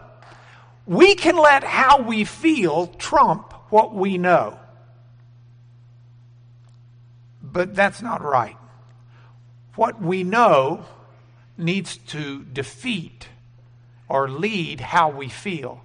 we 0.87 1.15
can 1.15 1.37
let 1.37 1.62
how 1.62 2.03
we 2.03 2.25
feel 2.25 2.89
trump 2.89 3.53
what 3.71 3.95
we 3.95 4.19
know. 4.19 4.59
But 7.53 7.75
that's 7.75 8.01
not 8.03 8.23
right. 8.23 8.57
What 9.75 10.01
we 10.01 10.23
know 10.23 10.85
needs 11.59 11.97
to 11.99 12.45
defeat 12.45 13.29
or 14.09 14.29
lead 14.29 14.81
how 14.81 15.11
we 15.11 15.29
feel. 15.29 15.83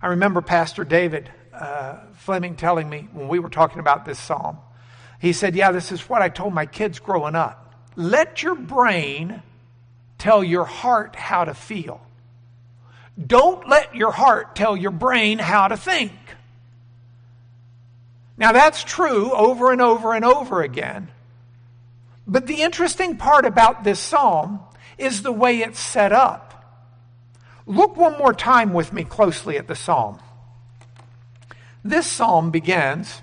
I 0.00 0.08
remember 0.08 0.40
Pastor 0.40 0.84
David 0.84 1.30
uh, 1.52 1.96
Fleming 2.14 2.56
telling 2.56 2.88
me 2.88 3.08
when 3.12 3.28
we 3.28 3.38
were 3.38 3.48
talking 3.48 3.80
about 3.80 4.04
this 4.04 4.18
psalm, 4.18 4.58
he 5.18 5.32
said, 5.32 5.54
Yeah, 5.56 5.72
this 5.72 5.92
is 5.92 6.08
what 6.08 6.22
I 6.22 6.28
told 6.28 6.52
my 6.52 6.66
kids 6.66 6.98
growing 6.98 7.34
up. 7.34 7.74
Let 7.96 8.42
your 8.42 8.54
brain 8.54 9.42
tell 10.18 10.44
your 10.44 10.64
heart 10.64 11.16
how 11.16 11.44
to 11.44 11.54
feel. 11.54 12.00
Don't 13.24 13.66
let 13.68 13.94
your 13.94 14.12
heart 14.12 14.54
tell 14.54 14.76
your 14.76 14.90
brain 14.90 15.38
how 15.38 15.68
to 15.68 15.76
think. 15.76 16.12
Now, 18.38 18.52
that's 18.52 18.84
true 18.84 19.32
over 19.32 19.72
and 19.72 19.80
over 19.80 20.14
and 20.14 20.24
over 20.24 20.62
again. 20.62 21.08
But 22.26 22.46
the 22.46 22.62
interesting 22.62 23.16
part 23.16 23.44
about 23.44 23.84
this 23.84 24.00
psalm 24.00 24.60
is 24.98 25.22
the 25.22 25.32
way 25.32 25.60
it's 25.60 25.78
set 25.78 26.12
up. 26.12 26.42
Look 27.66 27.96
one 27.96 28.18
more 28.18 28.34
time 28.34 28.72
with 28.72 28.92
me 28.92 29.04
closely 29.04 29.58
at 29.58 29.66
the 29.66 29.74
psalm. 29.74 30.20
This 31.84 32.06
psalm 32.06 32.50
begins 32.50 33.22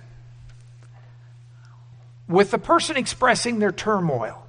with 2.27 2.51
the 2.51 2.58
person 2.58 2.98
expressing 2.98 3.60
their 3.60 3.72
turmoil. 3.72 4.39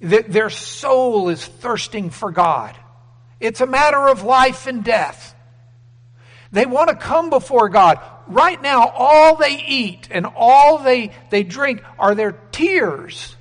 That 0.00 0.32
their 0.32 0.50
soul 0.50 1.28
is 1.28 1.44
thirsting 1.44 2.10
for 2.10 2.30
God. 2.30 2.74
It's 3.38 3.60
a 3.60 3.66
matter 3.66 4.08
of 4.08 4.22
life 4.22 4.66
and 4.66 4.82
death. 4.82 5.34
They 6.52 6.66
want 6.66 6.88
to 6.88 6.96
come 6.96 7.30
before 7.30 7.68
God. 7.68 8.00
Right 8.30 8.60
now, 8.62 8.88
all 8.88 9.36
they 9.36 9.62
eat 9.66 10.08
and 10.10 10.26
all 10.36 10.78
they, 10.78 11.10
they 11.30 11.42
drink 11.42 11.82
are 11.98 12.14
their 12.14 12.32
tears. 12.52 13.36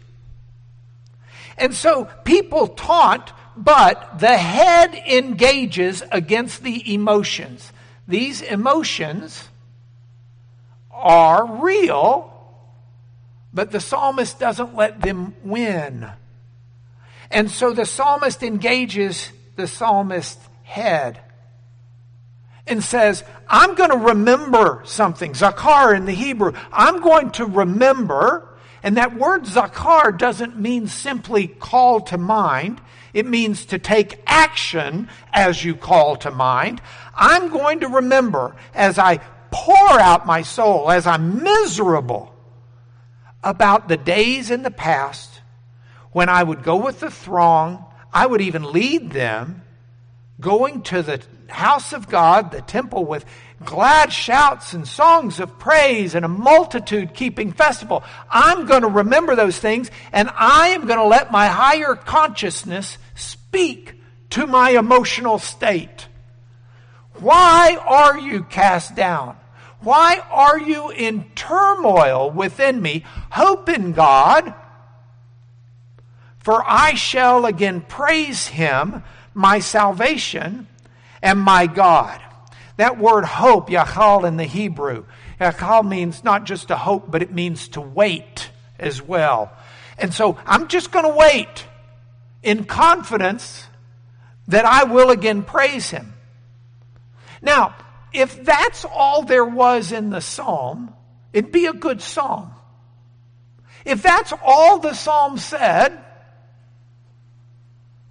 And 1.58 1.74
so 1.74 2.06
people 2.24 2.68
taunt 2.68 3.32
but 3.60 4.20
the 4.20 4.38
head 4.38 4.96
engages 4.96 6.02
against 6.14 6.64
the 6.64 6.94
emotions. 6.94 7.74
These 8.08 8.42
emotions 8.42 9.50
are 10.92 11.62
real, 11.62 12.34
but 13.54 13.72
the 13.72 13.82
psalmist 13.82 14.40
doesn't 14.40 14.76
let 14.76 15.02
them 15.02 15.36
win. 15.44 16.10
And 17.30 17.52
so 17.52 17.74
the 17.74 17.86
psalmist 17.86 18.44
engages 18.44 19.30
the 19.58 19.68
psalmist's 19.68 20.48
head 20.64 21.20
and 22.70 22.84
says, 22.84 23.24
I'm 23.48 23.76
going 23.76 23.90
to 23.90 23.98
remember 23.98 24.82
something. 24.86 25.34
Zakar 25.34 25.96
in 25.96 26.06
the 26.06 26.14
Hebrew. 26.14 26.54
I'm 26.72 27.02
going 27.02 27.32
to 27.32 27.46
remember. 27.46 28.48
And 28.84 28.98
that 28.98 29.16
word 29.16 29.44
zakar 29.44 30.18
doesn't 30.18 30.58
mean 30.58 30.88
simply 30.88 31.48
call 31.48 32.02
to 32.02 32.18
mind. 32.18 32.80
It 33.14 33.26
means 33.26 33.66
to 33.66 33.80
take 33.80 34.22
action 34.26 35.10
as 35.34 35.64
you 35.64 35.76
call 35.76 36.16
to 36.18 36.32
mind. 36.32 36.82
I'm 37.16 37.50
going 37.50 37.82
to 37.82 37.88
remember 37.88 38.56
as 38.74 38.98
I 38.98 39.18
pour 39.52 40.00
out 40.00 40.28
my 40.28 40.44
soul, 40.44 40.92
as 40.92 41.08
I'm 41.08 41.44
miserable 41.44 42.34
about 43.44 43.88
the 43.88 43.98
days 43.98 44.52
in 44.52 44.64
the 44.64 44.72
past 44.72 45.42
when 46.12 46.30
I 46.30 46.44
would 46.44 46.64
go 46.64 46.76
with 46.76 47.00
the 47.00 47.12
throng, 47.12 47.86
I 48.14 48.26
would 48.26 48.42
even 48.42 48.72
lead 48.72 49.12
them 49.12 49.64
going 50.40 50.82
to 50.84 51.02
the 51.02 51.22
house 51.48 51.94
of 51.94 52.08
God, 52.08 52.52
the 52.52 52.62
temple, 52.62 53.06
with 53.06 53.26
glad 53.64 54.14
shouts 54.14 54.74
and 54.74 54.88
songs 54.88 55.40
of 55.40 55.60
praise 55.60 56.16
and 56.16 56.24
a 56.24 56.30
multitude 56.30 57.14
keeping 57.14 57.52
festival. 57.52 58.04
I'm 58.30 58.66
going 58.66 58.84
to 58.84 58.88
remember 58.88 59.36
those 59.36 59.58
things 59.58 59.92
and 60.14 60.30
I 60.36 60.70
am 60.70 60.86
going 60.86 61.00
to 61.00 61.06
let 61.06 61.32
my 61.32 61.48
higher 61.48 61.96
consciousness 61.96 62.98
speak 63.16 64.02
to 64.32 64.48
my 64.48 64.72
emotional 64.72 65.40
state. 65.40 66.08
Why 67.16 67.78
are 67.86 68.18
you 68.18 68.44
cast 68.44 68.96
down? 68.96 69.36
Why 69.82 70.22
are 70.30 70.60
you 70.60 70.90
in 70.90 71.26
turmoil 71.36 72.32
within 72.32 72.82
me? 72.82 73.06
Hope 73.32 73.70
in 73.70 73.94
God, 73.94 74.54
for 76.40 76.64
I 76.66 76.94
shall 76.96 77.46
again 77.46 77.82
praise 77.82 78.48
him 78.48 79.04
my 79.40 79.60
salvation, 79.60 80.68
and 81.22 81.40
my 81.40 81.66
God. 81.66 82.20
That 82.76 82.98
word 82.98 83.24
hope, 83.24 83.70
yachal 83.70 84.28
in 84.28 84.36
the 84.36 84.44
Hebrew, 84.44 85.06
yachal 85.40 85.88
means 85.88 86.26
not 86.26 86.44
just 86.44 86.68
to 86.68 86.76
hope, 86.76 87.10
but 87.10 87.22
it 87.22 87.32
means 87.32 87.70
to 87.70 87.80
wait 87.80 88.50
as 88.78 89.02
well. 89.02 89.50
And 89.98 90.14
so 90.14 90.38
I'm 90.46 90.68
just 90.68 90.92
going 90.92 91.06
to 91.06 91.16
wait 91.16 91.66
in 92.44 92.66
confidence 92.66 93.66
that 94.50 94.66
I 94.66 94.84
will 94.84 95.10
again 95.10 95.44
praise 95.44 95.90
him. 95.90 96.14
Now, 97.42 97.76
if 98.12 98.44
that's 98.44 98.84
all 98.84 99.24
there 99.24 99.46
was 99.46 99.94
in 99.94 100.10
the 100.10 100.20
psalm, 100.20 100.94
it'd 101.32 101.54
be 101.54 101.68
a 101.68 101.74
good 101.74 102.02
psalm. 102.02 102.52
If 103.86 104.02
that's 104.02 104.34
all 104.44 104.80
the 104.80 104.94
psalm 104.94 105.38
said, 105.38 105.98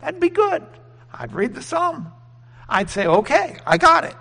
that'd 0.01 0.21
be 0.21 0.31
good. 0.31 0.67
I'd 1.13 1.33
read 1.33 1.55
the 1.55 1.63
psalm. 1.63 2.13
I'd 2.69 2.91
say, 2.91 3.07
okay, 3.07 3.59
I 3.67 3.79
got 3.79 4.05
it. 4.05 4.17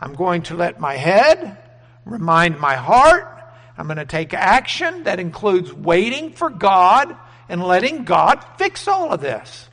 I'm 0.00 0.14
going 0.14 0.42
to 0.42 0.56
let 0.56 0.78
my 0.78 0.94
head 0.94 1.58
remind 2.04 2.58
my 2.58 2.76
heart. 2.76 3.32
I'm 3.78 3.86
going 3.86 3.96
to 3.96 4.04
take 4.04 4.34
action 4.34 5.04
that 5.04 5.20
includes 5.20 5.72
waiting 5.72 6.32
for 6.32 6.50
God 6.50 7.16
and 7.48 7.62
letting 7.62 8.04
God 8.04 8.44
fix 8.58 8.88
all 8.88 9.12
of 9.12 9.20
this. 9.20 9.68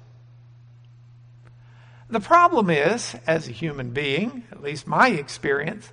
The 2.10 2.20
problem 2.20 2.70
is, 2.70 3.16
as 3.26 3.48
a 3.48 3.52
human 3.52 3.92
being, 3.92 4.44
at 4.52 4.62
least 4.62 4.86
my 4.86 5.10
experience, 5.10 5.92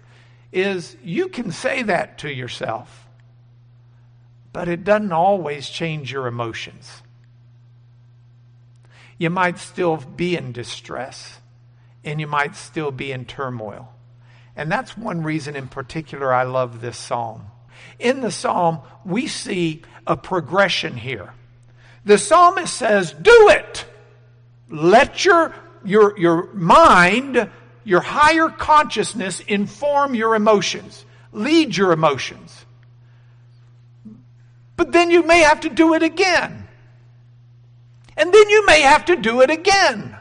is 0.53 0.97
you 1.03 1.29
can 1.29 1.53
say 1.53 1.83
that 1.85 2.19
to 2.19 2.33
yourself, 2.33 3.09
but 4.53 4.69
it 4.69 4.85
doesn't 4.85 5.12
always 5.12 5.69
change 5.69 6.12
your 6.12 6.27
emotions. 6.27 7.03
You 9.21 9.29
might 9.29 9.59
still 9.59 9.99
be 9.99 10.35
in 10.35 10.53
distress, 10.53 11.41
and 12.03 12.19
you 12.19 12.27
might 12.27 12.57
still 12.57 12.91
be 12.91 13.12
in 13.12 13.27
turmoil. 13.27 13.93
And 14.57 14.73
that's 14.73 14.97
one 14.97 15.23
reason 15.23 15.57
in 15.57 15.69
particular 15.69 16.33
I 16.33 16.45
love 16.45 16.81
this 16.81 16.97
psalm. 16.97 17.43
In 17.99 18.23
the 18.23 18.31
psalm, 18.31 18.81
we 19.05 19.27
see 19.27 19.83
a 20.07 20.17
progression 20.17 20.97
here. 20.97 21.35
The 22.07 22.17
psalmist 22.17 22.75
says, 22.75 23.12
Do 23.12 23.50
it. 23.50 23.85
Let 24.71 25.23
your, 25.27 25.55
your, 25.85 26.19
your 26.19 26.50
mind, 26.55 27.50
your 27.85 28.00
higher 28.00 28.49
consciousness 28.49 29.41
inform 29.41 30.15
your 30.15 30.35
emotions, 30.35 31.05
lead 31.31 31.77
your 31.77 31.93
emotions. 31.93 32.65
But 34.79 34.93
then 34.93 35.11
you 35.11 35.27
may 35.27 35.41
have 35.41 35.61
to 35.61 35.69
do 35.69 35.93
it 35.93 36.03
again. 36.03 36.60
And 38.21 38.35
then 38.35 38.50
you 38.50 38.67
may 38.67 38.83
have 38.83 39.07
to 39.07 39.17
do 39.17 39.41
it 39.41 39.49
again. 39.50 40.15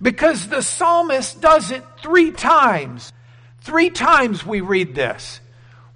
Because 0.00 0.48
the 0.48 0.62
psalmist 0.62 1.42
does 1.42 1.70
it 1.70 1.84
three 2.02 2.30
times. 2.30 3.12
Three 3.60 3.90
times 3.90 4.46
we 4.46 4.62
read 4.62 4.94
this. 4.94 5.42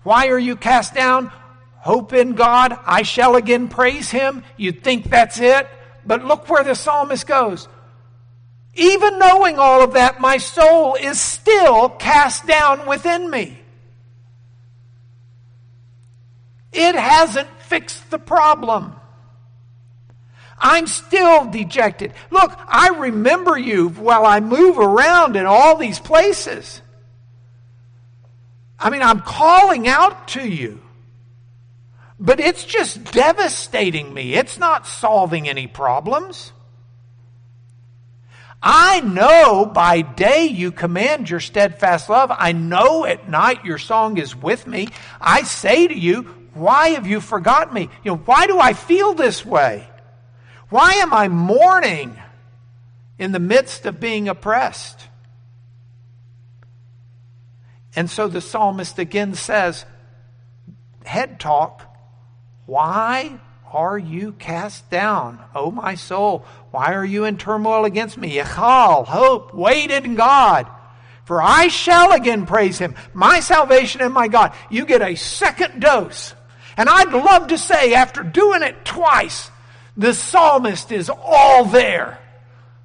Why 0.02 0.28
are 0.28 0.38
you 0.38 0.56
cast 0.56 0.94
down? 0.94 1.32
Hope 1.76 2.12
in 2.12 2.34
God. 2.34 2.78
I 2.84 3.00
shall 3.00 3.36
again 3.36 3.68
praise 3.68 4.10
him. 4.10 4.44
You'd 4.58 4.84
think 4.84 5.08
that's 5.08 5.40
it. 5.40 5.66
But 6.04 6.22
look 6.26 6.50
where 6.50 6.64
the 6.64 6.74
psalmist 6.74 7.26
goes. 7.26 7.66
Even 8.74 9.18
knowing 9.18 9.58
all 9.58 9.82
of 9.82 9.94
that, 9.94 10.20
my 10.20 10.36
soul 10.36 10.96
is 10.96 11.18
still 11.18 11.88
cast 11.88 12.46
down 12.46 12.86
within 12.86 13.30
me. 13.30 13.58
It 16.74 16.94
hasn't 16.94 17.48
fixed 17.62 18.10
the 18.10 18.18
problem. 18.18 18.96
I'm 20.62 20.86
still 20.86 21.50
dejected. 21.50 22.12
Look, 22.30 22.56
I 22.68 22.88
remember 23.00 23.58
you 23.58 23.88
while 23.88 24.24
I 24.24 24.38
move 24.38 24.78
around 24.78 25.34
in 25.34 25.44
all 25.44 25.76
these 25.76 25.98
places. 25.98 26.80
I 28.78 28.88
mean, 28.90 29.02
I'm 29.02 29.20
calling 29.20 29.88
out 29.88 30.28
to 30.28 30.48
you. 30.48 30.80
But 32.18 32.38
it's 32.38 32.64
just 32.64 33.02
devastating 33.12 34.14
me. 34.14 34.34
It's 34.34 34.56
not 34.56 34.86
solving 34.86 35.48
any 35.48 35.66
problems. 35.66 36.52
I 38.62 39.00
know 39.00 39.66
by 39.66 40.02
day 40.02 40.46
you 40.46 40.70
command 40.70 41.28
your 41.28 41.40
steadfast 41.40 42.08
love. 42.08 42.30
I 42.32 42.52
know 42.52 43.04
at 43.04 43.28
night 43.28 43.64
your 43.64 43.78
song 43.78 44.18
is 44.18 44.36
with 44.36 44.68
me. 44.68 44.86
I 45.20 45.42
say 45.42 45.88
to 45.88 45.98
you, 45.98 46.22
why 46.54 46.90
have 46.90 47.08
you 47.08 47.20
forgotten 47.20 47.74
me? 47.74 47.88
You 48.04 48.12
know, 48.12 48.18
why 48.18 48.46
do 48.46 48.60
I 48.60 48.72
feel 48.74 49.14
this 49.14 49.44
way? 49.44 49.88
Why 50.72 50.92
am 50.94 51.12
I 51.12 51.28
mourning 51.28 52.18
in 53.18 53.32
the 53.32 53.38
midst 53.38 53.84
of 53.84 54.00
being 54.00 54.26
oppressed? 54.26 55.06
And 57.94 58.08
so 58.08 58.26
the 58.26 58.40
psalmist 58.40 58.98
again 58.98 59.34
says, 59.34 59.84
head 61.04 61.38
talk, 61.38 61.94
why 62.64 63.38
are 63.70 63.98
you 63.98 64.32
cast 64.32 64.88
down, 64.88 65.44
O 65.54 65.70
my 65.70 65.94
soul? 65.94 66.46
Why 66.70 66.94
are 66.94 67.04
you 67.04 67.26
in 67.26 67.36
turmoil 67.36 67.84
against 67.84 68.16
me? 68.16 68.36
Yechal, 68.36 69.06
hope, 69.06 69.52
wait 69.52 69.90
in 69.90 70.14
God. 70.14 70.66
For 71.26 71.42
I 71.42 71.68
shall 71.68 72.12
again 72.12 72.46
praise 72.46 72.78
him, 72.78 72.94
my 73.12 73.40
salvation 73.40 74.00
and 74.00 74.14
my 74.14 74.26
God. 74.26 74.54
You 74.70 74.86
get 74.86 75.02
a 75.02 75.16
second 75.16 75.82
dose. 75.82 76.34
And 76.78 76.88
I'd 76.88 77.12
love 77.12 77.48
to 77.48 77.58
say, 77.58 77.92
after 77.92 78.22
doing 78.22 78.62
it 78.62 78.86
twice, 78.86 79.50
the 79.96 80.14
psalmist 80.14 80.92
is 80.92 81.10
all 81.10 81.64
there. 81.64 82.18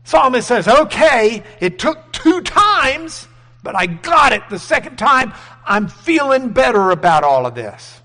Psalmist 0.04 0.48
says, 0.48 0.68
okay, 0.68 1.44
it 1.60 1.80
took 1.80 2.12
two 2.12 2.42
times, 2.42 3.28
but 3.64 3.76
I 3.76 3.86
got 3.86 4.34
it 4.34 4.44
the 4.50 4.60
second 4.60 4.98
time. 4.98 5.34
I'm 5.66 5.88
feeling 5.88 6.50
better 6.50 6.92
about 6.92 7.24
all 7.24 7.46
of 7.46 7.56
this. 7.56 8.02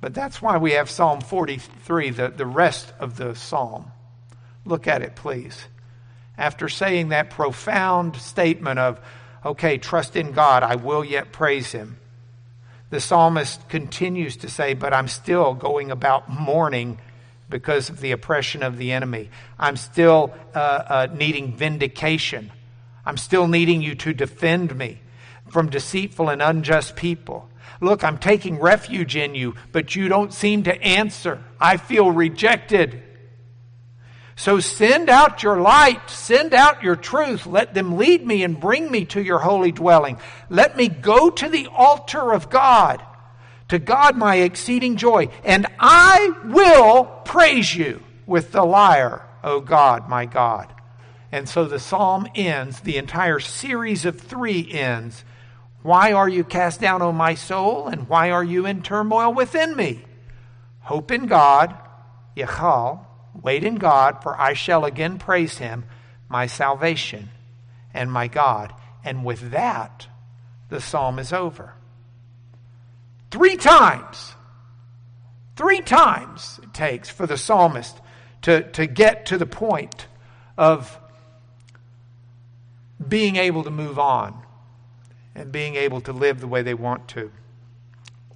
But 0.00 0.14
that's 0.14 0.42
why 0.42 0.58
we 0.58 0.72
have 0.72 0.90
Psalm 0.90 1.20
43, 1.20 2.10
the, 2.10 2.28
the 2.28 2.46
rest 2.46 2.92
of 2.98 3.16
the 3.16 3.34
psalm. 3.34 3.90
Look 4.64 4.86
at 4.86 5.02
it, 5.02 5.14
please. 5.14 5.64
After 6.36 6.68
saying 6.68 7.08
that 7.08 7.30
profound 7.30 8.16
statement 8.16 8.78
of, 8.78 9.00
okay, 9.44 9.78
trust 9.78 10.16
in 10.16 10.32
God, 10.32 10.62
I 10.62 10.76
will 10.76 11.04
yet 11.04 11.30
praise 11.30 11.70
him 11.70 11.98
the 12.92 13.00
psalmist 13.00 13.70
continues 13.70 14.36
to 14.36 14.50
say, 14.50 14.74
But 14.74 14.92
I'm 14.92 15.08
still 15.08 15.54
going 15.54 15.90
about 15.90 16.28
mourning 16.28 16.98
because 17.48 17.88
of 17.88 18.02
the 18.02 18.12
oppression 18.12 18.62
of 18.62 18.76
the 18.76 18.92
enemy. 18.92 19.30
I'm 19.58 19.76
still 19.76 20.34
uh, 20.54 20.58
uh, 20.58 21.06
needing 21.14 21.56
vindication. 21.56 22.52
I'm 23.06 23.16
still 23.16 23.48
needing 23.48 23.80
you 23.80 23.94
to 23.94 24.12
defend 24.12 24.76
me 24.76 25.00
from 25.48 25.70
deceitful 25.70 26.28
and 26.28 26.42
unjust 26.42 26.94
people. 26.94 27.48
Look, 27.80 28.04
I'm 28.04 28.18
taking 28.18 28.60
refuge 28.60 29.16
in 29.16 29.34
you, 29.34 29.54
but 29.72 29.96
you 29.96 30.08
don't 30.08 30.32
seem 30.32 30.64
to 30.64 30.82
answer. 30.82 31.42
I 31.58 31.78
feel 31.78 32.10
rejected. 32.10 33.02
So 34.42 34.58
send 34.58 35.08
out 35.08 35.44
your 35.44 35.60
light, 35.60 36.10
send 36.10 36.52
out 36.52 36.82
your 36.82 36.96
truth. 36.96 37.46
Let 37.46 37.74
them 37.74 37.96
lead 37.96 38.26
me 38.26 38.42
and 38.42 38.58
bring 38.58 38.90
me 38.90 39.04
to 39.04 39.22
your 39.22 39.38
holy 39.38 39.70
dwelling. 39.70 40.18
Let 40.50 40.76
me 40.76 40.88
go 40.88 41.30
to 41.30 41.48
the 41.48 41.68
altar 41.68 42.32
of 42.32 42.50
God, 42.50 43.00
to 43.68 43.78
God 43.78 44.16
my 44.16 44.34
exceeding 44.38 44.96
joy, 44.96 45.28
and 45.44 45.68
I 45.78 46.32
will 46.46 47.04
praise 47.24 47.72
you 47.72 48.02
with 48.26 48.50
the 48.50 48.64
lyre, 48.64 49.24
O 49.44 49.60
God, 49.60 50.08
my 50.08 50.26
God. 50.26 50.74
And 51.30 51.48
so 51.48 51.66
the 51.66 51.78
psalm 51.78 52.26
ends, 52.34 52.80
the 52.80 52.96
entire 52.96 53.38
series 53.38 54.04
of 54.04 54.20
three 54.20 54.68
ends. 54.72 55.24
Why 55.82 56.14
are 56.14 56.28
you 56.28 56.42
cast 56.42 56.80
down, 56.80 57.00
O 57.00 57.12
my 57.12 57.36
soul, 57.36 57.86
and 57.86 58.08
why 58.08 58.32
are 58.32 58.42
you 58.42 58.66
in 58.66 58.82
turmoil 58.82 59.32
within 59.32 59.76
me? 59.76 60.02
Hope 60.80 61.12
in 61.12 61.26
God, 61.26 61.78
Yechal, 62.36 63.06
Wait 63.42 63.64
in 63.64 63.74
God, 63.74 64.22
for 64.22 64.40
I 64.40 64.52
shall 64.52 64.84
again 64.84 65.18
praise 65.18 65.58
him, 65.58 65.84
my 66.28 66.46
salvation 66.46 67.28
and 67.92 68.10
my 68.10 68.28
God. 68.28 68.72
And 69.04 69.24
with 69.24 69.50
that, 69.50 70.06
the 70.68 70.80
psalm 70.80 71.18
is 71.18 71.32
over. 71.32 71.74
Three 73.30 73.56
times, 73.56 74.34
three 75.56 75.80
times 75.80 76.60
it 76.62 76.72
takes 76.72 77.08
for 77.08 77.26
the 77.26 77.36
psalmist 77.36 77.96
to, 78.42 78.62
to 78.72 78.86
get 78.86 79.26
to 79.26 79.38
the 79.38 79.46
point 79.46 80.06
of 80.56 80.98
being 83.08 83.36
able 83.36 83.64
to 83.64 83.70
move 83.70 83.98
on 83.98 84.42
and 85.34 85.50
being 85.50 85.76
able 85.76 86.00
to 86.02 86.12
live 86.12 86.40
the 86.40 86.46
way 86.46 86.62
they 86.62 86.74
want 86.74 87.08
to. 87.08 87.32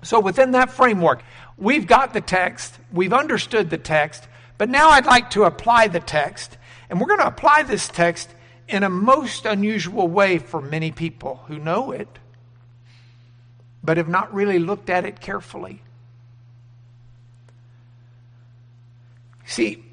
So, 0.02 0.20
within 0.20 0.52
that 0.52 0.70
framework, 0.70 1.22
we've 1.56 1.86
got 1.86 2.12
the 2.12 2.20
text, 2.20 2.78
we've 2.92 3.12
understood 3.12 3.70
the 3.70 3.78
text, 3.78 4.28
but 4.58 4.68
now 4.68 4.90
I'd 4.90 5.06
like 5.06 5.30
to 5.30 5.44
apply 5.44 5.88
the 5.88 6.00
text, 6.00 6.56
and 6.88 7.00
we're 7.00 7.08
going 7.08 7.20
to 7.20 7.26
apply 7.26 7.62
this 7.62 7.88
text 7.88 8.28
in 8.68 8.82
a 8.82 8.88
most 8.88 9.46
unusual 9.46 10.08
way 10.08 10.38
for 10.38 10.60
many 10.60 10.90
people 10.90 11.42
who 11.46 11.58
know 11.58 11.92
it, 11.92 12.08
but 13.82 13.96
have 13.96 14.08
not 14.08 14.34
really 14.34 14.58
looked 14.58 14.90
at 14.90 15.04
it 15.04 15.20
carefully. 15.20 15.82
See, 19.46 19.84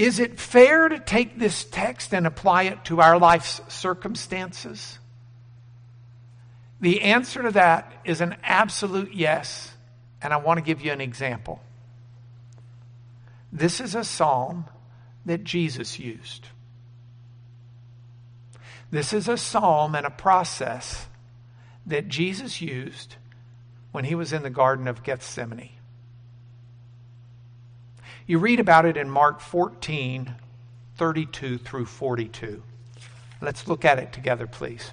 Is 0.00 0.18
it 0.18 0.40
fair 0.40 0.88
to 0.88 0.98
take 0.98 1.38
this 1.38 1.62
text 1.62 2.14
and 2.14 2.26
apply 2.26 2.62
it 2.62 2.86
to 2.86 3.02
our 3.02 3.18
life's 3.18 3.60
circumstances? 3.68 4.98
The 6.80 7.02
answer 7.02 7.42
to 7.42 7.50
that 7.50 7.92
is 8.06 8.22
an 8.22 8.36
absolute 8.42 9.12
yes, 9.12 9.70
and 10.22 10.32
I 10.32 10.38
want 10.38 10.56
to 10.56 10.62
give 10.62 10.80
you 10.80 10.90
an 10.92 11.02
example. 11.02 11.60
This 13.52 13.80
is 13.80 13.94
a 13.94 14.04
psalm 14.04 14.66
that 15.26 15.44
Jesus 15.44 15.98
used. 15.98 16.46
This 18.90 19.12
is 19.12 19.28
a 19.28 19.36
psalm 19.36 19.94
and 19.94 20.06
a 20.06 20.10
process 20.10 21.06
that 21.86 22.08
Jesus 22.08 22.60
used 22.60 23.16
when 23.92 24.04
he 24.04 24.14
was 24.14 24.32
in 24.32 24.42
the 24.42 24.50
Garden 24.50 24.88
of 24.88 25.02
Gethsemane. 25.02 25.70
You 28.26 28.38
read 28.38 28.60
about 28.60 28.86
it 28.86 28.96
in 28.96 29.10
Mark 29.10 29.40
14, 29.40 30.34
32 30.96 31.58
through 31.58 31.86
42. 31.86 32.62
Let's 33.40 33.66
look 33.66 33.84
at 33.84 33.98
it 33.98 34.12
together, 34.12 34.46
please. 34.46 34.92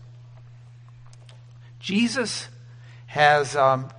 Jesus 1.79 2.47
has 3.07 3.55
um, 3.55 3.89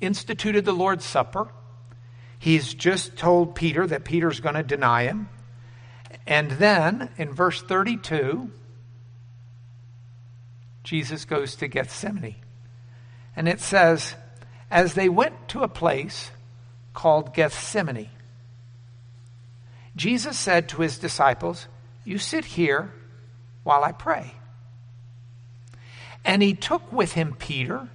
instituted 0.00 0.64
the 0.64 0.72
Lord's 0.72 1.04
Supper. 1.04 1.48
He's 2.40 2.72
just 2.72 3.16
told 3.16 3.54
Peter 3.54 3.86
that 3.86 4.04
Peter's 4.04 4.40
going 4.40 4.54
to 4.54 4.62
deny 4.62 5.04
him. 5.04 5.28
And 6.26 6.50
then 6.52 7.10
in 7.18 7.34
verse 7.34 7.60
32, 7.60 8.50
Jesus 10.82 11.26
goes 11.26 11.54
to 11.56 11.68
Gethsemane. 11.68 12.36
And 13.36 13.46
it 13.46 13.60
says, 13.60 14.14
as 14.70 14.94
they 14.94 15.10
went 15.10 15.48
to 15.48 15.62
a 15.62 15.68
place 15.68 16.30
called 16.94 17.34
Gethsemane, 17.34 18.08
Jesus 19.94 20.38
said 20.38 20.70
to 20.70 20.80
his 20.80 20.98
disciples, 20.98 21.68
You 22.04 22.16
sit 22.16 22.46
here 22.46 22.90
while 23.64 23.84
I 23.84 23.92
pray. 23.92 24.32
And 26.24 26.42
he 26.42 26.54
took 26.54 26.90
with 26.90 27.12
him 27.12 27.36
Peter 27.38 27.88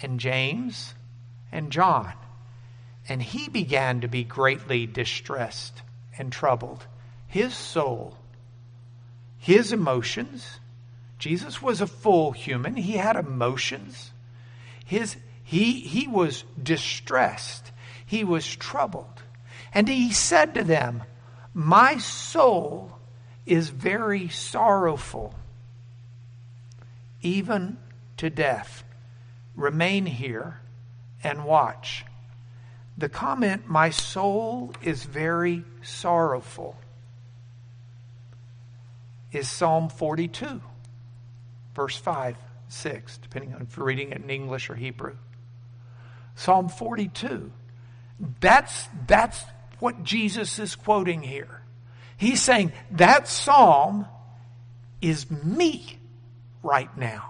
and 0.00 0.20
James 0.20 0.94
and 1.50 1.72
John, 1.72 2.12
and 3.08 3.22
he 3.22 3.48
began 3.48 4.00
to 4.00 4.08
be 4.08 4.24
greatly 4.24 4.86
distressed 4.86 5.82
and 6.16 6.32
troubled. 6.32 6.86
His 7.26 7.54
soul, 7.54 8.16
his 9.38 9.72
emotions, 9.72 10.60
Jesus 11.18 11.62
was 11.62 11.80
a 11.80 11.86
full 11.86 12.32
human. 12.32 12.74
He 12.74 12.96
had 12.96 13.14
emotions. 13.14 14.10
His, 14.84 15.16
he, 15.44 15.74
he 15.80 16.08
was 16.08 16.42
distressed. 16.60 17.70
He 18.04 18.24
was 18.24 18.56
troubled. 18.56 19.22
And 19.72 19.88
he 19.88 20.12
said 20.12 20.54
to 20.54 20.64
them, 20.64 21.04
My 21.54 21.98
soul 21.98 22.98
is 23.46 23.68
very 23.68 24.28
sorrowful 24.30 25.34
even 27.22 27.78
to 28.16 28.28
death. 28.28 28.82
Remain 29.54 30.06
here 30.06 30.60
and 31.22 31.44
watch. 31.44 32.04
The 32.98 33.08
comment, 33.08 33.68
my 33.68 33.90
soul 33.90 34.74
is 34.82 35.04
very 35.04 35.64
sorrowful, 35.82 36.76
is 39.32 39.48
Psalm 39.48 39.88
42, 39.88 40.60
verse 41.74 41.96
5, 41.96 42.36
6, 42.68 43.18
depending 43.18 43.54
on 43.54 43.62
if 43.62 43.76
you're 43.76 43.86
reading 43.86 44.12
it 44.12 44.18
in 44.18 44.30
English 44.30 44.68
or 44.68 44.74
Hebrew. 44.74 45.16
Psalm 46.34 46.68
42. 46.68 47.50
That's, 48.40 48.88
that's 49.06 49.42
what 49.78 50.04
Jesus 50.04 50.58
is 50.58 50.76
quoting 50.76 51.22
here. 51.22 51.62
He's 52.16 52.40
saying 52.40 52.72
that 52.92 53.26
psalm 53.26 54.06
is 55.00 55.28
me 55.30 55.98
right 56.62 56.96
now. 56.96 57.28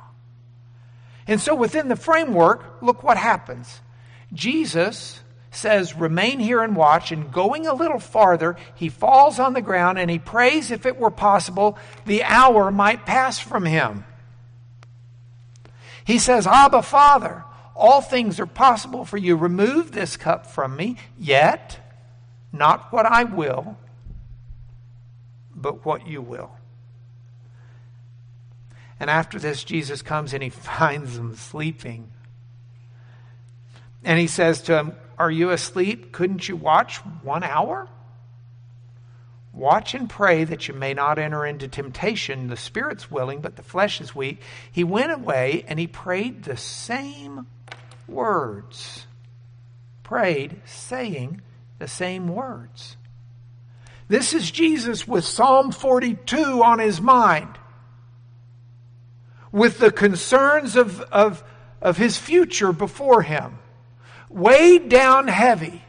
And 1.27 1.41
so, 1.41 1.55
within 1.55 1.89
the 1.89 1.97
framework, 1.97 2.83
look 2.83 3.03
what 3.03 3.17
happens. 3.17 3.81
Jesus 4.35 5.21
says, 5.53 5.95
Remain 5.95 6.41
here 6.41 6.63
and 6.63 6.75
watch. 6.75 7.13
And 7.13 7.33
going 7.33 7.67
a 7.67 7.75
little 7.75 8.01
farther, 8.01 8.57
he 8.75 8.89
falls 8.89 9.39
on 9.39 9.53
the 9.53 9.63
ground 9.63 9.99
and 9.99 10.11
he 10.11 10.19
prays, 10.19 10.71
if 10.71 10.87
it 10.87 10.99
were 10.99 11.11
possible, 11.11 11.79
the 12.07 12.25
hour 12.25 12.71
might 12.71 13.07
pass 13.07 13.39
from 13.39 13.65
him. 13.65 14.05
He 16.05 16.19
says, 16.19 16.47
Abba, 16.47 16.83
Father, 16.83 17.45
all 17.77 18.01
things 18.01 18.41
are 18.41 18.47
possible 18.47 19.05
for 19.05 19.19
you. 19.19 19.37
Remove 19.37 19.93
this 19.93 20.17
cup 20.17 20.47
from 20.47 20.77
me, 20.77 20.97
yet 21.19 21.79
not 22.53 22.93
what 22.93 23.07
I 23.07 23.25
will, 23.25 23.77
but 25.55 25.85
what 25.85 26.07
you 26.07 26.21
will. 26.21 26.51
And 28.99 29.11
after 29.11 29.39
this, 29.39 29.65
Jesus 29.65 30.03
comes 30.03 30.33
and 30.33 30.43
he 30.43 30.49
finds 30.51 31.17
them 31.17 31.37
sleeping. 31.37 32.11
And 34.05 34.19
he 34.19 34.27
says 34.27 34.63
to 34.63 34.79
him, 34.79 34.93
Are 35.19 35.31
you 35.31 35.51
asleep? 35.51 36.13
Couldn't 36.13 36.49
you 36.49 36.57
watch 36.57 36.99
one 37.23 37.43
hour? 37.43 37.89
Watch 39.53 39.95
and 39.95 40.09
pray 40.09 40.45
that 40.45 40.67
you 40.69 40.75
may 40.75 40.95
not 40.95 41.19
enter 41.19 41.45
into 41.45 41.69
temptation. 41.69 42.49
The 42.49 42.57
spirit's 42.57 43.11
willing, 43.11 43.41
but 43.41 43.57
the 43.57 43.63
flesh 43.63 44.01
is 44.01 44.15
weak. 44.15 44.41
He 44.71 44.83
went 44.85 45.13
away 45.13 45.65
and 45.69 45.79
he 45.79 45.87
prayed 45.87 46.45
the 46.45 46.57
same 46.57 47.47
words. 48.09 49.07
Prayed, 50.03 50.63
saying 50.65 51.43
the 51.79 51.89
same 51.89 52.29
words. 52.29 52.97
This 54.09 54.33
is 54.33 54.51
Jesus 54.51 55.07
with 55.07 55.25
Psalm 55.25 55.73
42 55.73 56.63
on 56.63 56.79
his 56.79 57.01
mind 57.01 57.59
with 59.53 59.79
the 59.79 59.93
concerns 59.93 60.77
of, 60.77 61.01
of, 61.03 61.45
of 61.81 61.99
his 61.99 62.17
future 62.17 62.73
before 62.73 63.23
him, 63.23 63.59
weighed 64.33 64.89
down 64.89 65.29
heavy. 65.29 65.83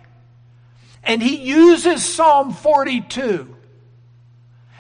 And 1.04 1.22
he 1.22 1.38
uses 1.38 2.04
Psalm 2.04 2.54
42 2.54 3.54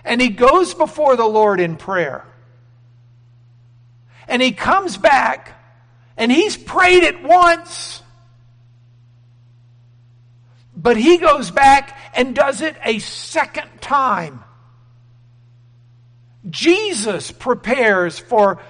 and 0.05 0.21
he 0.21 0.29
goes 0.29 0.73
before 0.73 1.15
the 1.15 1.25
Lord 1.25 1.59
in 1.59 1.77
prayer. 1.77 2.25
And 4.27 4.41
he 4.41 4.51
comes 4.51 4.97
back 4.97 5.59
and 6.17 6.31
he's 6.31 6.57
prayed 6.57 7.03
it 7.03 7.23
once. 7.23 8.01
But 10.75 10.97
he 10.97 11.17
goes 11.17 11.51
back 11.51 11.97
and 12.15 12.35
does 12.35 12.61
it 12.61 12.75
a 12.83 12.99
second 12.99 13.69
time. 13.79 14.43
Jesus 16.49 17.31
prepares 17.31 18.19
for 18.19 18.61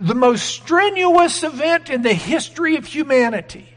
the 0.00 0.14
most 0.14 0.44
strenuous 0.44 1.42
event 1.42 1.90
in 1.90 2.02
the 2.02 2.14
history 2.14 2.76
of 2.76 2.86
humanity. 2.86 3.68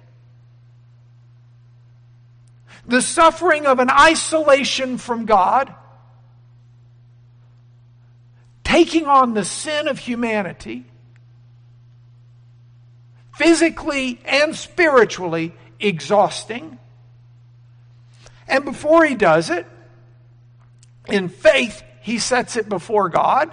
The 2.86 3.02
suffering 3.02 3.66
of 3.66 3.80
an 3.80 3.90
isolation 3.90 4.98
from 4.98 5.26
God, 5.26 5.74
taking 8.64 9.08
on 9.08 9.34
the 9.34 9.46
sin 9.46 9.88
of 9.88 9.98
humanity, 9.98 10.86
physically 13.36 14.20
and 14.26 14.56
spiritually 14.56 15.54
exhausting. 15.80 16.78
And 18.48 18.66
before 18.66 19.06
he 19.06 19.16
does 19.16 19.50
it, 19.50 19.66
in 21.08 21.30
faith, 21.30 21.84
he 22.02 22.20
sets 22.20 22.56
it 22.56 22.70
before 22.70 23.10
God 23.10 23.52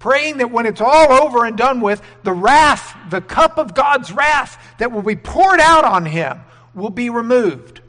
praying 0.00 0.38
that 0.38 0.50
when 0.50 0.66
it's 0.66 0.80
all 0.80 1.12
over 1.12 1.44
and 1.44 1.56
done 1.56 1.80
with, 1.80 2.02
the 2.24 2.32
wrath, 2.32 2.96
the 3.10 3.20
cup 3.20 3.58
of 3.58 3.74
God's 3.74 4.10
wrath 4.10 4.60
that 4.78 4.90
will 4.90 5.02
be 5.02 5.14
poured 5.14 5.60
out 5.60 5.84
on 5.84 6.04
him 6.04 6.40
will 6.74 6.90
be 6.90 7.10
removed. 7.10 7.80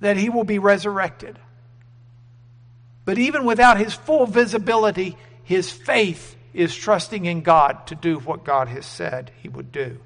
That 0.00 0.16
he 0.16 0.30
will 0.30 0.44
be 0.44 0.58
resurrected. 0.58 1.38
But 3.04 3.18
even 3.18 3.44
without 3.44 3.78
his 3.78 3.94
full 3.94 4.26
visibility, 4.26 5.16
his 5.44 5.70
faith 5.70 6.34
is 6.52 6.74
trusting 6.74 7.24
in 7.24 7.42
God 7.42 7.86
to 7.88 7.94
do 7.94 8.18
what 8.18 8.44
God 8.44 8.68
has 8.68 8.86
said 8.86 9.30
he 9.42 9.48
would 9.48 9.70
do. 9.70 10.00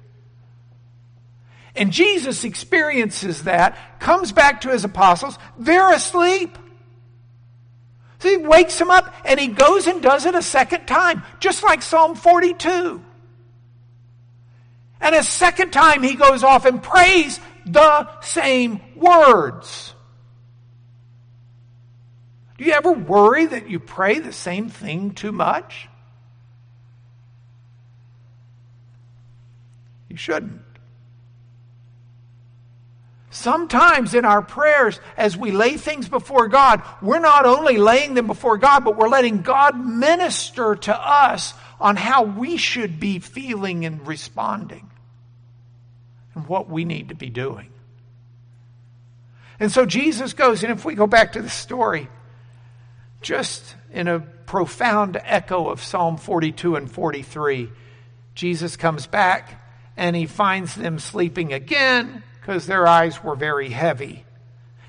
And 1.75 1.91
Jesus 1.91 2.43
experiences 2.43 3.43
that, 3.43 3.99
comes 3.99 4.31
back 4.31 4.61
to 4.61 4.69
his 4.69 4.83
apostles, 4.83 5.39
they're 5.57 5.91
asleep. 5.91 6.57
So 8.23 8.29
he 8.29 8.37
wakes 8.37 8.79
him 8.79 8.89
up 8.89 9.13
and 9.25 9.37
he 9.37 9.47
goes 9.47 9.85
and 9.85 10.01
does 10.01 10.25
it 10.25 10.33
a 10.33 10.41
second 10.41 10.85
time, 10.85 11.23
just 11.41 11.61
like 11.61 11.81
Psalm 11.81 12.15
42. 12.15 13.03
And 15.01 15.13
a 15.13 15.21
second 15.21 15.71
time 15.71 16.03
he 16.03 16.15
goes 16.15 16.41
off 16.41 16.63
and 16.63 16.81
prays 16.81 17.41
the 17.65 18.21
same 18.21 18.79
words. 18.95 19.93
Do 22.57 22.63
you 22.63 22.71
ever 22.71 22.93
worry 22.93 23.45
that 23.45 23.69
you 23.69 23.81
pray 23.81 24.19
the 24.19 24.31
same 24.31 24.69
thing 24.69 25.11
too 25.11 25.33
much? 25.33 25.89
You 30.07 30.15
shouldn't. 30.15 30.61
Sometimes 33.33 34.13
in 34.13 34.25
our 34.25 34.41
prayers, 34.41 34.99
as 35.17 35.35
we 35.35 35.51
lay 35.51 35.77
things 35.77 36.07
before 36.07 36.47
God, 36.47 36.81
we're 37.01 37.19
not 37.19 37.45
only 37.45 37.77
laying 37.77 38.13
them 38.13 38.27
before 38.27 38.57
God, 38.57 38.85
but 38.85 38.95
we're 38.95 39.09
letting 39.09 39.41
God 39.41 39.77
minister 39.77 40.75
to 40.75 40.95
us 40.95 41.53
on 41.79 41.95
how 41.95 42.23
we 42.23 42.57
should 42.57 42.99
be 42.99 43.19
feeling 43.19 43.85
and 43.85 44.07
responding 44.07 44.89
and 46.35 46.47
what 46.47 46.69
we 46.69 46.85
need 46.85 47.09
to 47.09 47.15
be 47.15 47.29
doing. 47.29 47.69
And 49.59 49.71
so 49.71 49.85
Jesus 49.85 50.33
goes, 50.33 50.63
and 50.63 50.71
if 50.71 50.85
we 50.85 50.95
go 50.95 51.07
back 51.07 51.33
to 51.33 51.41
the 51.41 51.49
story, 51.49 52.09
just 53.21 53.75
in 53.91 54.07
a 54.07 54.19
profound 54.19 55.19
echo 55.23 55.69
of 55.69 55.81
Psalm 55.81 56.17
42 56.17 56.75
and 56.75 56.91
43, 56.91 57.69
Jesus 58.35 58.75
comes 58.75 59.07
back 59.07 59.61
and 59.95 60.15
he 60.15 60.25
finds 60.25 60.75
them 60.75 60.99
sleeping 60.99 61.53
again 61.53 62.23
because 62.43 62.65
their 62.65 62.85
eyes 62.85 63.23
were 63.23 63.37
very 63.37 63.69
heavy 63.69 64.25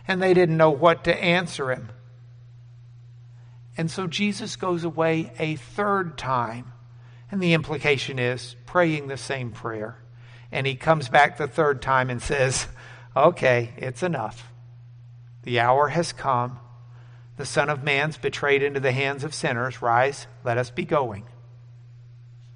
and 0.09 0.21
they 0.21 0.35
didn't 0.35 0.57
know 0.57 0.73
what 0.73 1.05
to 1.05 1.17
answer 1.17 1.71
him. 1.71 1.89
And 3.77 3.89
so 3.89 4.09
Jesus 4.09 4.57
goes 4.57 4.83
away 4.83 5.33
a 5.39 5.55
third 5.55 6.19
time. 6.19 6.73
And 7.31 7.41
the 7.41 7.55
implication 7.55 8.19
is 8.19 8.57
praying 8.67 9.07
the 9.07 9.17
same 9.17 9.53
prayer. 9.53 9.97
And 10.51 10.67
he 10.67 10.75
comes 10.75 11.09
back 11.09 11.37
the 11.37 11.47
third 11.47 11.81
time 11.81 12.11
and 12.11 12.21
says, 12.21 12.67
Okay, 13.17 13.73
it's 13.77 14.03
enough. 14.03 14.53
The 15.45 15.61
hour 15.61 15.89
has 15.89 16.13
come. 16.13 16.59
The 17.37 17.47
Son 17.47 17.71
of 17.71 17.85
Man's 17.85 18.17
betrayed 18.17 18.65
into 18.65 18.81
the 18.81 18.93
hands 18.93 19.23
of 19.23 19.33
sinners. 19.33 19.81
Rise, 19.81 20.27
let 20.43 20.59
us 20.59 20.71
be 20.71 20.85
going. 20.85 21.25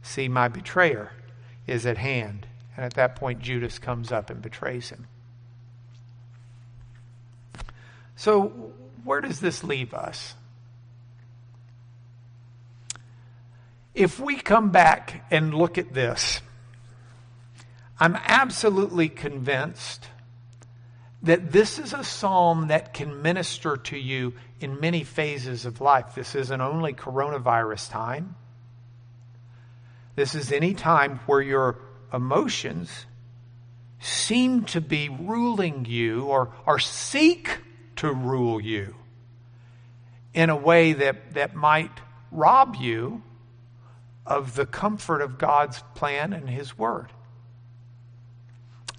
See, 0.03 0.27
my 0.27 0.49
betrayer 0.49 1.13
is 1.69 1.87
at 1.87 1.99
hand. 1.99 2.48
And 2.79 2.85
at 2.85 2.95
that 2.95 3.17
point, 3.17 3.41
Judas 3.41 3.81
comes 3.81 4.13
up 4.13 4.31
and 4.31 4.41
betrays 4.41 4.89
him. 4.89 5.09
So, 8.15 8.73
where 9.03 9.21
does 9.21 9.41
this 9.41 9.65
leave 9.65 9.93
us? 9.93 10.37
If 13.95 14.21
we 14.21 14.37
come 14.37 14.71
back 14.71 15.27
and 15.29 15.53
look 15.53 15.77
at 15.77 15.93
this, 15.93 16.41
I'm 17.99 18.15
absolutely 18.15 19.09
convinced 19.09 20.07
that 21.25 21.51
this 21.51 21.81
is 21.81 21.93
a 21.93 22.05
psalm 22.05 22.69
that 22.69 22.95
can 22.95 23.23
minister 23.23 23.77
to 23.77 23.99
you 23.99 24.35
in 24.61 24.79
many 24.79 25.03
phases 25.03 25.67
of 25.67 25.81
life. 25.81 26.15
This 26.15 26.37
isn't 26.37 26.61
only 26.61 26.93
coronavirus 26.93 27.91
time. 27.91 28.37
This 30.15 30.37
is 30.37 30.53
any 30.53 30.75
time 30.75 31.19
where 31.27 31.43
your 31.43 31.88
emotions 32.13 33.07
seem 34.01 34.65
to 34.65 34.81
be 34.81 35.09
ruling 35.09 35.85
you 35.85 36.25
or, 36.25 36.53
or 36.67 36.79
seek 36.79 37.59
to 37.97 38.13
rule 38.13 38.61
you 38.61 38.95
in 40.35 40.51
a 40.51 40.57
way 40.57 40.93
that, 40.93 41.35
that 41.35 41.55
might 41.55 41.91
rob 42.31 42.77
you 42.77 43.23
of 44.25 44.55
the 44.55 44.67
comfort 44.67 45.23
of 45.23 45.39
God's 45.39 45.83
plan 45.95 46.33
and 46.33 46.49
His 46.49 46.77
Word. 46.77 47.09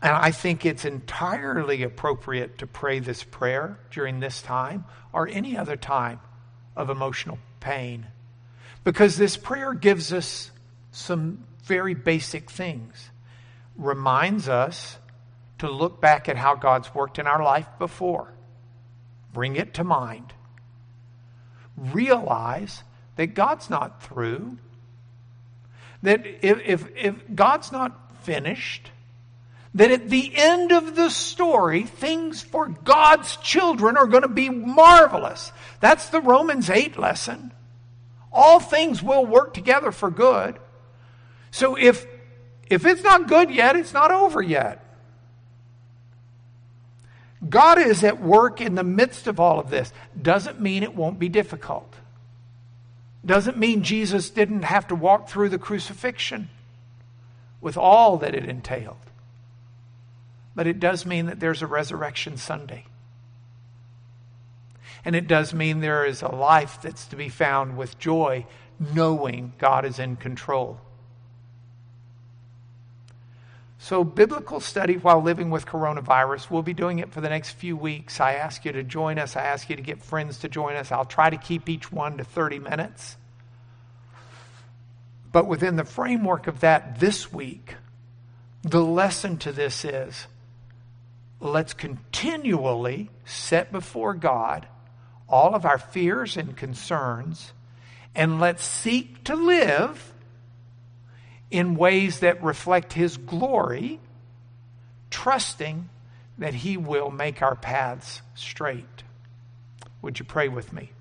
And 0.02 0.14
I 0.14 0.32
think 0.32 0.66
it's 0.66 0.86
entirely 0.86 1.84
appropriate 1.84 2.60
to 2.60 2.68
pray 2.68 3.00
this 3.00 3.24
prayer 3.24 3.80
during 3.92 4.20
this 4.20 4.42
time 4.42 4.86
or 5.14 5.28
any 5.28 5.58
other 5.58 5.76
time 5.76 6.20
of 6.76 6.90
emotional 6.90 7.38
pain. 7.60 8.08
Because 8.84 9.18
this 9.18 9.36
prayer 9.36 9.74
gives 9.74 10.14
us 10.14 10.52
some 10.92 11.44
very 11.70 11.94
basic 11.94 12.50
things. 12.50 13.12
Reminds 13.78 14.50
us 14.50 14.98
to 15.60 15.70
look 15.70 16.02
back 16.02 16.28
at 16.28 16.36
how 16.36 16.56
God's 16.56 16.94
worked 16.94 17.20
in 17.20 17.28
our 17.28 17.42
life 17.42 17.68
before. 17.78 18.34
Bring 19.32 19.56
it 19.56 19.76
to 19.76 19.84
mind. 19.84 20.34
Realize 21.78 22.84
that 23.16 23.28
God's 23.28 23.70
not 23.70 24.04
through. 24.04 24.58
That 26.02 26.26
if, 26.42 26.60
if, 26.66 26.88
if 26.96 27.16
God's 27.36 27.72
not 27.72 28.24
finished, 28.24 28.92
that 29.76 29.92
at 29.92 30.10
the 30.10 30.32
end 30.36 30.72
of 30.72 30.96
the 30.96 31.10
story, 31.10 31.84
things 31.84 32.42
for 32.42 32.68
God's 32.68 33.36
children 33.38 33.96
are 33.96 34.08
going 34.08 34.24
to 34.24 34.28
be 34.28 34.50
marvelous. 34.50 35.52
That's 35.80 36.10
the 36.10 36.22
Romans 36.22 36.70
8 36.70 36.98
lesson. 36.98 37.54
All 38.32 38.60
things 38.60 39.04
will 39.04 39.26
work 39.26 39.54
together 39.54 39.92
for 39.92 40.10
good. 40.10 40.58
So 41.52 41.76
if, 41.76 42.06
if 42.70 42.86
it's 42.86 43.04
not 43.04 43.28
good 43.28 43.52
yet, 43.52 43.76
it's 43.76 43.94
not 43.94 44.12
over 44.12 44.42
yet. 44.42 44.86
God 47.48 47.80
is 47.80 48.04
at 48.04 48.22
work 48.22 48.60
in 48.60 48.76
the 48.76 48.84
midst 48.84 49.28
of 49.28 49.40
all 49.40 49.60
of 49.60 49.70
this. 49.70 49.94
Doesn't 50.22 50.60
mean 50.60 50.84
it 50.84 50.96
won't 50.96 51.20
be 51.20 51.30
difficult. 51.30 51.94
Doesn't 53.26 53.58
mean 53.58 53.84
Jesus 53.84 54.30
didn't 54.30 54.64
have 54.64 54.88
to 54.88 54.96
walk 54.96 55.30
through 55.30 55.50
the 55.50 55.58
crucifixion 55.58 56.50
with 57.62 57.78
all 57.78 58.18
that 58.18 58.36
it 58.36 58.46
entailed. 58.46 58.98
But 60.56 60.68
it 60.68 60.80
does 60.80 61.06
mean 61.06 61.28
that 61.28 61.40
there's 61.40 61.62
a 61.62 61.68
resurrection 61.68 62.38
Sunday. 62.38 62.86
And 65.06 65.16
it 65.16 65.28
does 65.28 65.54
mean 65.54 65.80
there 65.80 66.06
is 66.06 66.22
a 66.22 66.28
life 66.28 66.82
that's 66.82 67.06
to 67.08 67.16
be 67.16 67.30
found 67.30 67.78
with 67.78 68.00
joy, 68.00 68.46
knowing 68.94 69.54
God 69.58 69.86
is 69.86 70.00
in 70.00 70.18
control. 70.18 70.80
So, 73.82 74.04
biblical 74.04 74.60
study 74.60 74.98
while 74.98 75.22
living 75.22 75.52
with 75.52 75.66
coronavirus, 75.66 76.52
we'll 76.52 76.64
be 76.64 76.74
doing 76.74 77.00
it 77.00 77.14
for 77.14 77.22
the 77.22 77.30
next 77.30 77.52
few 77.52 77.78
weeks. 77.78 78.20
I 78.20 78.34
ask 78.34 78.66
you 78.66 78.74
to 78.74 78.84
join 78.84 79.18
us. 79.18 79.38
I 79.38 79.44
ask 79.44 79.70
you 79.70 79.78
to 79.78 79.82
get 79.82 80.04
friends 80.04 80.40
to 80.40 80.50
join 80.50 80.76
us. 80.76 80.92
I'll 80.92 81.06
try 81.06 81.30
to 81.30 81.38
keep 81.38 81.70
each 81.70 81.90
one 81.90 82.18
to 82.18 82.26
30 82.26 82.60
minutes. 82.60 83.16
But 85.32 85.48
within 85.48 85.78
the 85.78 85.86
framework 85.86 86.48
of 86.48 86.60
that 86.60 87.00
this 87.00 87.32
week, 87.32 87.76
the 88.64 88.84
lesson 88.84 89.38
to 89.40 89.54
this 89.54 89.86
is 89.86 90.28
let's 91.40 91.74
continually 91.74 93.10
set 93.24 93.72
before 93.72 94.14
God 94.14 94.68
all 95.30 95.56
of 95.56 95.66
our 95.66 95.78
fears 95.78 96.36
and 96.36 96.58
concerns, 96.58 97.54
and 98.14 98.42
let's 98.42 98.64
seek 98.64 99.24
to 99.24 99.36
live 99.36 100.14
in 101.52 101.76
ways 101.76 102.20
that 102.20 102.44
reflect 102.44 102.94
His 102.94 103.18
glory, 103.18 104.00
trusting 105.10 105.90
that 106.38 106.54
He 106.54 106.78
will 106.78 107.12
make 107.12 107.42
our 107.42 107.56
paths 107.56 108.22
straight. 108.36 109.04
Would 110.02 110.20
you 110.20 110.26
pray 110.26 110.48
with 110.48 110.72
me? 110.72 110.92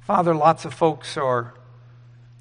Father, 0.00 0.34
lots 0.34 0.64
of 0.64 0.72
folks 0.72 1.16
are 1.16 1.54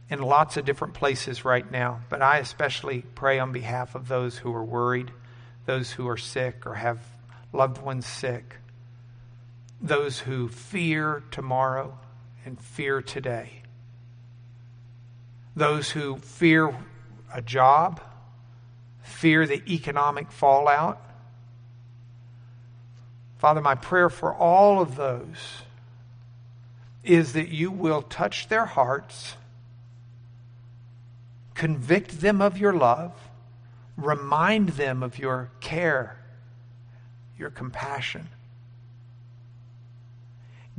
in 0.10 0.22
lots 0.22 0.56
of 0.56 0.66
different 0.66 0.94
places 0.94 1.44
right 1.44 1.70
now, 1.72 2.02
but 2.10 2.22
I 2.22 2.38
especially 2.38 3.02
pray 3.16 3.40
on 3.40 3.52
behalf 3.52 3.96
of 3.96 4.08
those 4.08 4.38
who 4.38 4.54
are 4.54 4.64
worried 4.64 5.12
those 5.66 5.92
who 5.92 6.08
are 6.08 6.18
sick 6.18 6.66
or 6.66 6.76
have 6.76 7.00
loved 7.52 7.82
ones 7.82 8.06
sick, 8.06 8.58
those 9.82 10.20
who 10.20 10.48
fear 10.48 11.24
tomorrow 11.32 11.98
and 12.46 12.60
fear 12.60 13.02
today, 13.02 13.64
those 15.56 15.90
who 15.90 16.18
fear 16.18 16.76
a 17.34 17.42
job, 17.42 18.02
fear 19.02 19.46
the 19.46 19.62
economic 19.72 20.32
fallout. 20.32 21.02
Father, 23.38 23.62
my 23.62 23.76
prayer 23.76 24.10
for 24.10 24.34
all 24.34 24.82
of 24.82 24.96
those 24.96 25.62
is 27.04 27.34
that 27.34 27.50
you 27.50 27.70
will 27.72 28.02
touch 28.02 28.48
their 28.50 28.66
hearts, 28.66 29.36
convict 31.54 32.22
them 32.22 32.42
of 32.42 32.58
your 32.58 32.74
love, 32.74 33.14
Remind 33.98 34.70
them 34.70 35.04
of 35.04 35.18
your 35.18 35.50
care, 35.62 36.18
your 37.38 37.50
compassion. 37.50 38.28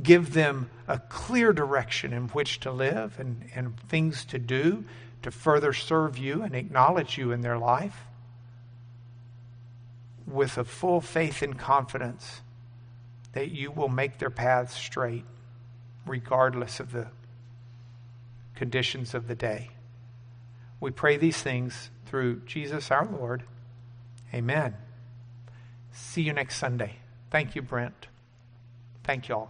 Give 0.01 0.33
them 0.33 0.69
a 0.87 0.99
clear 0.99 1.53
direction 1.53 2.13
in 2.13 2.27
which 2.29 2.59
to 2.61 2.71
live 2.71 3.19
and, 3.19 3.49
and 3.55 3.79
things 3.79 4.25
to 4.25 4.39
do 4.39 4.85
to 5.23 5.31
further 5.31 5.73
serve 5.73 6.17
you 6.17 6.43
and 6.43 6.55
acknowledge 6.55 7.17
you 7.17 7.31
in 7.31 7.41
their 7.41 7.57
life 7.57 8.05
with 10.27 10.57
a 10.57 10.63
full 10.63 11.01
faith 11.01 11.41
and 11.41 11.57
confidence 11.57 12.41
that 13.33 13.49
you 13.49 13.71
will 13.71 13.89
make 13.89 14.19
their 14.19 14.29
paths 14.29 14.75
straight 14.75 15.25
regardless 16.05 16.79
of 16.79 16.91
the 16.91 17.07
conditions 18.55 19.13
of 19.13 19.27
the 19.27 19.35
day. 19.35 19.69
We 20.79 20.91
pray 20.91 21.17
these 21.17 21.41
things 21.41 21.89
through 22.05 22.41
Jesus 22.45 22.91
our 22.91 23.05
Lord. 23.05 23.43
Amen. 24.33 24.75
See 25.91 26.21
you 26.21 26.33
next 26.33 26.57
Sunday. 26.57 26.97
Thank 27.31 27.55
you, 27.55 27.61
Brent. 27.61 28.07
Thank 29.07 29.29
you 29.29 29.35
all. 29.35 29.47